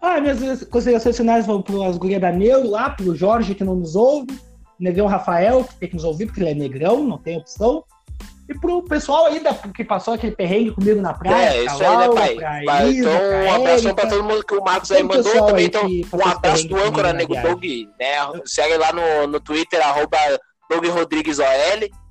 [0.00, 3.74] Ah, minhas considerações finais vão para as gurias da Neuro lá, pro Jorge que não
[3.74, 4.38] nos ouve,
[4.78, 7.82] Negrão Rafael, que tem que nos ouvir porque ele é negrão, não tem opção.
[8.48, 11.50] E pro pessoal aí da, que passou aquele perrengue comigo na praia.
[11.50, 12.34] É, isso aí, né, Laura, pai?
[12.34, 13.94] pra Vai, Isa, então, pra um abração Érica.
[13.94, 15.46] pra todo mundo que o Marcos aí mandou.
[15.46, 17.34] Também, então, um abraço do âncora, Nego.
[17.42, 17.64] Doug,
[18.00, 18.42] né?
[18.46, 20.16] Segue lá no, no Twitter, arroba
[20.70, 21.46] Doug Rodrigues OL,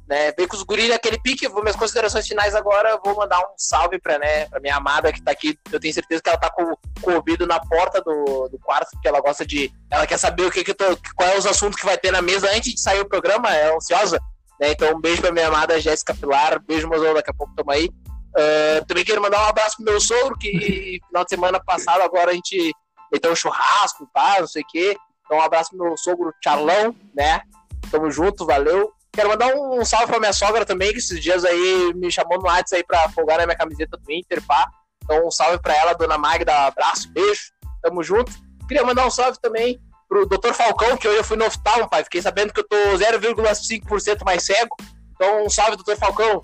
[0.08, 0.32] né?
[0.38, 1.48] Vem com os guris naquele pique.
[1.48, 5.12] Vou, minhas considerações finais agora, eu vou mandar um salve pra, né, pra minha amada
[5.12, 5.58] que tá aqui.
[5.72, 8.92] Eu tenho certeza que ela tá com, com o ouvido na porta do, do quarto,
[8.92, 9.72] porque ela gosta de.
[9.90, 10.86] Ela quer saber o que, que eu tô.
[11.16, 13.76] Qual é os assuntos que vai ter na mesa antes de sair o programa, é
[13.76, 14.20] ansiosa.
[14.60, 14.72] Né?
[14.72, 16.60] Então, um beijo pra minha amada Jéssica Pilar.
[16.62, 17.90] Beijo, mozão, daqui a pouco tamo aí.
[18.38, 22.32] Ah, também quero mandar um abraço pro meu sogro, que final de semana passado agora
[22.32, 22.72] a gente
[23.12, 24.98] meteu um churrasco, tá, não sei o quê.
[25.26, 27.42] Então, um abraço pro meu sogro Charlão, né?
[27.90, 28.92] Tamo junto, valeu.
[29.12, 32.46] Quero mandar um, salve pra minha sogra também, que esses dias aí me chamou no
[32.46, 34.70] WhatsApp aí pra folgar na minha camiseta do Inter, pá.
[35.04, 37.52] Então, um salve pra ela, dona Magda, abraço, beijo,
[37.82, 38.32] tamo junto.
[38.68, 40.54] Queria mandar um salve também pro Dr.
[40.54, 42.04] Falcão, que hoje eu fui no oftalmo, pai.
[42.04, 44.76] Fiquei sabendo que eu tô 0,5% mais cego.
[45.16, 45.96] Então, um salve, Dr.
[45.98, 46.42] Falcão.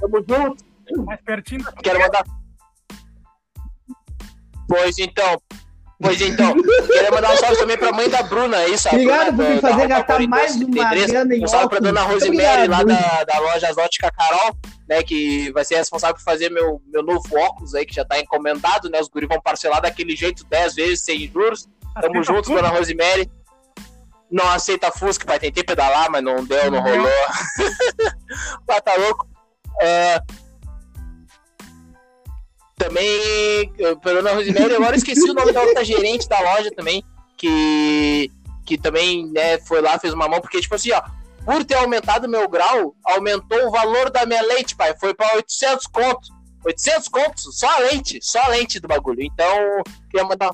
[0.00, 0.64] Tamo junto.
[1.04, 2.24] Mais pertinho Quero mandar.
[4.68, 5.40] Pois então.
[6.00, 6.54] Pois então.
[6.86, 8.88] Quero mandar um salve também pra mãe da Bruna, é isso?
[8.88, 11.06] Obrigado Bruna por me fazer gastar mais uma 33.
[11.06, 14.56] grana em Um salve pra dona Rosemary, lá da, da loja Exótica Carol,
[14.88, 15.02] né?
[15.02, 18.90] Que vai ser responsável por fazer meu, meu novo óculos aí, que já tá encomendado,
[18.90, 19.00] né?
[19.00, 21.66] Os guris vão parcelar daquele jeito 10 vezes, sem juros.
[22.00, 22.42] Tamo tudo?
[22.42, 23.30] dona Rosemary.
[24.30, 25.38] Não aceita Fusca, pai.
[25.38, 27.08] Tentei pedalar, mas não deu, não rolou.
[28.66, 29.28] Mas tá louco.
[29.80, 30.20] É,
[32.76, 33.72] Também,
[34.02, 37.02] pela dona Rosemary, agora eu esqueci o nome da outra gerente da loja também,
[37.36, 38.30] que,
[38.66, 41.02] que também né, foi lá, fez uma mão, porque, tipo assim, ó,
[41.44, 44.94] por ter aumentado meu grau, aumentou o valor da minha lente, pai.
[44.98, 46.28] Foi pra 800 conto.
[46.66, 49.22] 800 contos, só a lente, só a lente do bagulho.
[49.22, 50.50] Então, queria mandar.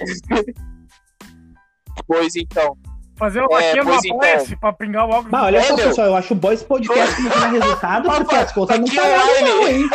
[2.06, 2.76] pois então.
[3.16, 4.58] Fazer uma É, pois então.
[4.58, 5.30] Pra pingar o óculos.
[5.30, 8.34] Bah, olha É, só, pessoal, eu acho bom esse podcast que não tem resultado, porque
[8.34, 9.90] as contas não aqui pagaram não, hein?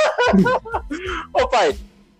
[1.33, 1.75] Ô, pai,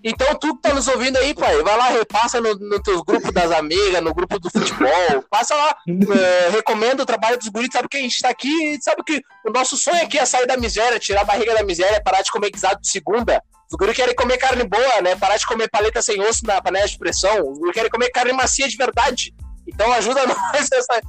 [0.07, 3.33] então tu que tá nos ouvindo aí, pai, vai lá, repassa no, no teus grupos
[3.33, 7.87] das amigas, no grupo do futebol, passa lá, é, recomenda o trabalho dos guris, sabe
[7.89, 10.99] que a gente tá aqui, sabe que o nosso sonho aqui é sair da miséria,
[10.99, 13.41] tirar a barriga da miséria, parar de comer guisado de segunda,
[13.71, 15.15] Os guri querem comer carne boa, né?
[15.15, 17.49] Parar de comer paleta sem osso na panela de pressão.
[17.49, 19.33] Os guri querem comer carne macia de verdade.
[19.67, 21.01] Então ajuda nós a sair,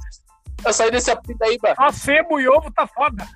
[0.65, 1.57] a sair desse apito aí.
[1.75, 3.27] Só sebo e ovo tá foda.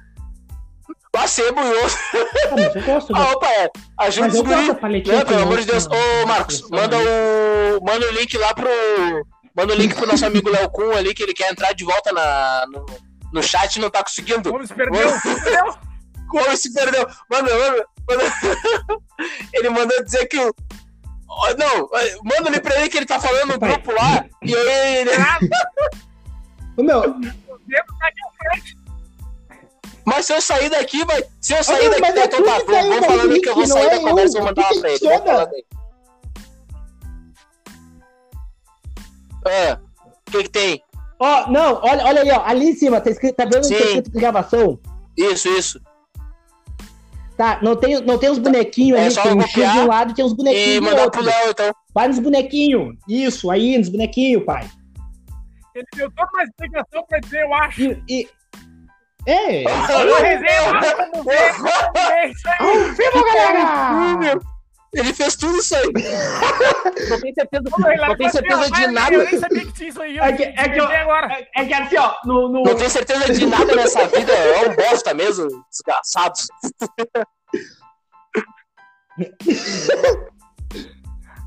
[1.27, 1.97] Sebo e osso.
[2.13, 3.13] Ah, mas eu gosto.
[3.15, 3.69] Ah, opa, é.
[3.99, 4.67] Ajuda Mas os guri.
[5.11, 5.85] Não, pelo amor de Deus.
[5.85, 6.25] osso, Ô, né?
[6.25, 7.85] Marcos, manda o.
[7.85, 8.69] Manda o link lá pro.
[9.55, 12.11] Manda o link pro nosso amigo Léo Kuhn ali, que ele quer entrar de volta
[12.13, 12.85] na, no,
[13.33, 14.49] no chat e não tá conseguindo.
[14.49, 15.09] Como se perdeu.
[16.29, 17.05] Como se perdeu?
[17.29, 17.83] Mano, mano, mano.
[19.53, 20.53] ele mandou dizer que o.
[21.57, 21.89] Não,
[22.23, 24.25] manda ali pra ele que ele tá falando no grupo lá.
[24.41, 25.11] E aí ele.
[26.77, 28.77] Ô, meu, tá aqui à frente.
[30.05, 31.23] Mas se eu sair daqui, vai.
[31.39, 32.59] Se eu sair daqui, é então tá.
[32.59, 34.43] Vou, falando que eu vou sair não da é conversa e eu.
[34.43, 35.65] vou mandar pra ele.
[39.45, 39.79] Ah,
[40.27, 40.83] o que que tem?
[41.19, 42.43] ó, não, olha, olha aí, ó.
[42.45, 44.79] Ali em cima, tá escrito, tá vendo tá escrito gravação?
[45.15, 45.81] Isso, isso.
[47.41, 49.87] Tá, não tem, não tem os bonequinhos É ali, só tem um X de um
[49.87, 51.23] lado e tem uns E bonequinhos do mandar outro.
[51.23, 51.73] pro Léo, então.
[51.91, 52.95] Vai nos bonequinhos.
[53.09, 54.69] Isso, aí, nos bonequinhos, pai.
[55.73, 57.81] Ele deu toda uma explicação pra dizer, eu acho.
[57.81, 58.03] E.
[58.07, 58.29] e...
[59.25, 59.63] É!
[59.63, 61.29] Eu eu acho.
[61.31, 62.33] É aí.
[62.59, 64.39] Ao vivo, galera!
[64.93, 65.83] Ele fez tudo isso aí.
[67.09, 69.17] Não tenho certeza, não tenho certeza mas, de Eu nada.
[69.23, 70.19] nem sabia que tinha isso aí.
[70.19, 70.91] É que- é que eu-.
[70.91, 72.49] É, é que assim, ó, no.
[72.49, 72.63] no...
[72.63, 74.33] Não tenho certeza de nada nessa vida.
[74.33, 76.47] É um bosta mesmo, desgraçados.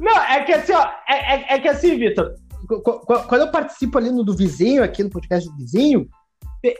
[0.01, 2.35] Não, é que assim, ó, é, é, é que assim, Vitor,
[2.69, 6.09] qu- qu- quando eu participo ali no do vizinho, aqui no podcast do vizinho,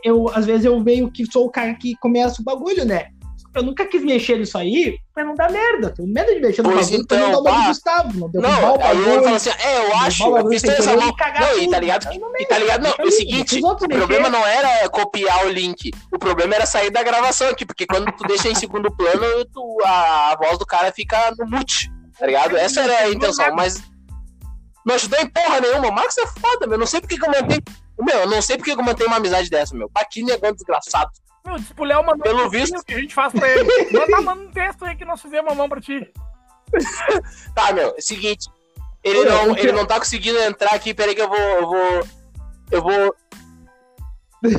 [0.03, 3.09] eu, às vezes eu meio que sou o cara que começa o bagulho, né?
[3.55, 5.89] Eu nunca quis mexer nisso aí pra não dar merda.
[5.89, 8.61] Tenho medo de mexer no Pois bagulho então, não dar uma de Gustavo, não derrubar
[8.61, 9.23] Não, o aí bagulho.
[9.23, 11.15] fala assim: é, eu acho, eu fiz toda querer mão.
[11.39, 12.19] Não, e tá ligado?
[12.19, 12.83] Não E tá ligado?
[12.83, 15.89] Não, é o seguinte: o problema não era copiar o link.
[16.13, 19.77] O problema era sair da gravação aqui, porque quando tu deixa em segundo plano, tu,
[19.85, 21.89] a, a voz do cara fica no mute,
[22.19, 22.57] tá ligado?
[22.57, 23.81] Essa era a intenção, mas
[24.85, 25.87] não ajudou em porra nenhuma.
[25.87, 26.77] O Marcos é foda, meu.
[26.77, 27.63] Não sei porque que eu mantenho.
[27.97, 29.89] Meu, eu não sei porque que eu mantenho uma amizade dessa, meu.
[29.89, 31.09] Tá aqui negando desgraçado.
[31.45, 32.83] Meu, disse pro Léo mandar Pelo um visto.
[32.83, 33.63] que a gente faz pra ele.
[33.91, 36.11] Manda, manda um texto aí que nós fizemos a mão pra ti.
[37.53, 38.49] Tá, meu, é o seguinte.
[39.03, 41.37] Ele Olha, não, o ele não tá conseguindo entrar aqui, peraí que eu vou.
[41.37, 42.05] Eu vou.
[42.71, 43.15] Eu vou.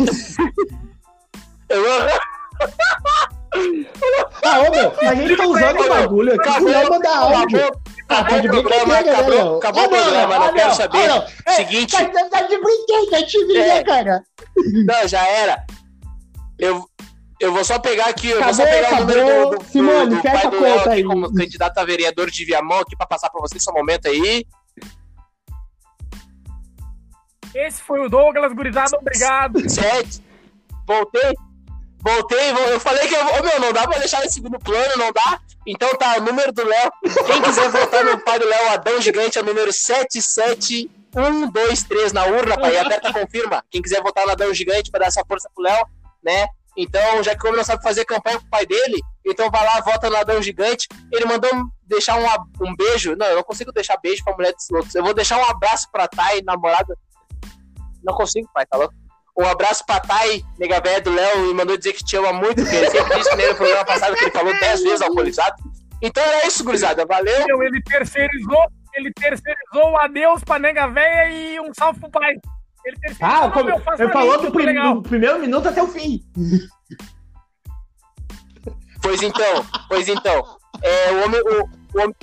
[1.69, 2.09] eu vou.
[4.45, 7.59] Ah, ô, meu, a gente tá usando o bagulho aqui pro Léo mandar áudio.
[7.59, 10.75] Acabou, Ah, tá de acabou o programa, né, acabou, acabou Ah, o programa, não quero
[10.75, 10.99] saber.
[10.99, 11.55] ah, não.
[11.55, 13.67] Seguinte, Tá, tá de brincadeira, time, É.
[13.67, 14.23] né, cara?
[14.85, 15.65] não, já era.
[16.59, 16.89] Eu,
[17.41, 19.51] eu vou só pegar aqui, eu vou só Acabou, pegar o número acabou.
[19.51, 21.05] do, do, Simone, do fecha pai a do Léo conta aqui aí.
[21.05, 24.45] como candidato a vereador de Viamão aqui pra passar pra vocês só um momento aí.
[27.55, 29.61] Esse foi o Douglas Gurizada, obrigado.
[29.71, 30.21] Sete.
[30.87, 31.35] Voltei.
[32.01, 34.97] Voltei, vo- eu falei que eu, ô, meu, não dá pra deixar em segundo plano,
[34.97, 35.41] não dá?
[35.67, 36.91] Então tá, o número do Léo.
[37.27, 42.57] Quem quiser votar no pai do Léo, Adão Gigante, é o número 77123 na urna,
[42.61, 42.75] pai.
[42.75, 43.65] E aperta confirma.
[43.71, 45.85] Quem quiser votar no Adão Gigante pra dar essa força pro Léo,
[46.27, 46.49] né?
[46.77, 49.81] Então, já que o homem não sabe fazer campanha pro pai dele, então vai lá,
[49.81, 50.87] vota no Adão Gigante.
[51.11, 51.51] Ele mandou
[51.87, 52.27] deixar um,
[52.67, 53.17] um beijo.
[53.17, 54.95] Não, eu não consigo deixar beijo pra mulher dos outros.
[54.95, 56.95] Eu vou deixar um abraço pra Thay, namorada.
[58.05, 58.95] Não consigo, pai, tá louco?
[59.39, 62.65] Um abraço pra Thay, nega véia do Léo, e mandou dizer que te ama muito,
[62.65, 65.55] que ele sempre disse no programa passado que ele falou 10 vezes alcoolizado.
[66.03, 67.07] Então era isso, gurizada.
[67.07, 67.63] Valeu.
[67.63, 72.35] Ele terceirizou, ele terceirizou o adeus pra nega véia e um salve pro pai.
[72.87, 76.23] Ele Ah, como, eu pra falou do, tô prim- do primeiro minuto até o fim.
[79.03, 80.57] Pois então, pois então.
[80.83, 81.63] É, o homem, o,
[81.99, 82.15] o homem,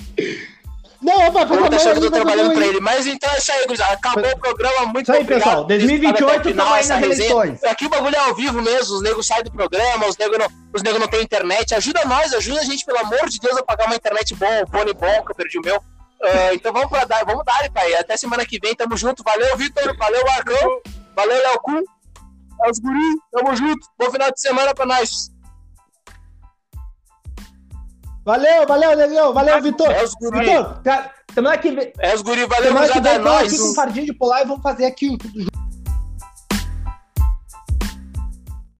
[1.01, 2.79] Não, opa, a tá achando que eu tô trabalhando pra ele.
[2.79, 3.93] Mas então é isso aí, gurizada.
[3.93, 4.85] Acabou o programa.
[4.85, 5.61] Muito Isso aí, obrigado pessoal.
[5.63, 7.63] por ter escutado 2028 até o final essa eleições.
[7.63, 10.47] Aqui o bagulho é ao vivo mesmo, os negros saem do programa, os negros não,
[10.73, 11.73] os negros não têm internet.
[11.75, 14.67] Ajuda nós, ajuda a gente, pelo amor de Deus, a pagar uma internet bom, um
[14.67, 15.81] fone bom, que eu perdi o meu.
[16.23, 17.93] Ah, então vamos pra dar, vamos dar, pai.
[17.95, 19.23] Até semana que vem, tamo junto.
[19.23, 19.95] Valeu, Vitor.
[19.97, 20.81] Valeu, Marcão.
[21.15, 21.83] Valeu, Léo Cu.
[22.63, 23.17] É os guri.
[23.31, 23.87] Tamo junto.
[23.99, 25.29] Bom final de semana pra nós.
[28.25, 29.33] Valeu, valeu, Negão.
[29.33, 29.91] Valeu, Vitor.
[29.91, 30.45] É os guri.
[30.45, 30.81] Vitor,
[31.33, 31.93] semana que vem.
[31.99, 32.45] É os guri.
[32.45, 32.97] Valeu, Semana que.
[32.97, 33.47] É vem, vamos nóis.
[33.53, 35.62] aqui com um fardinho de polar e vamos fazer aqui o tudo junto.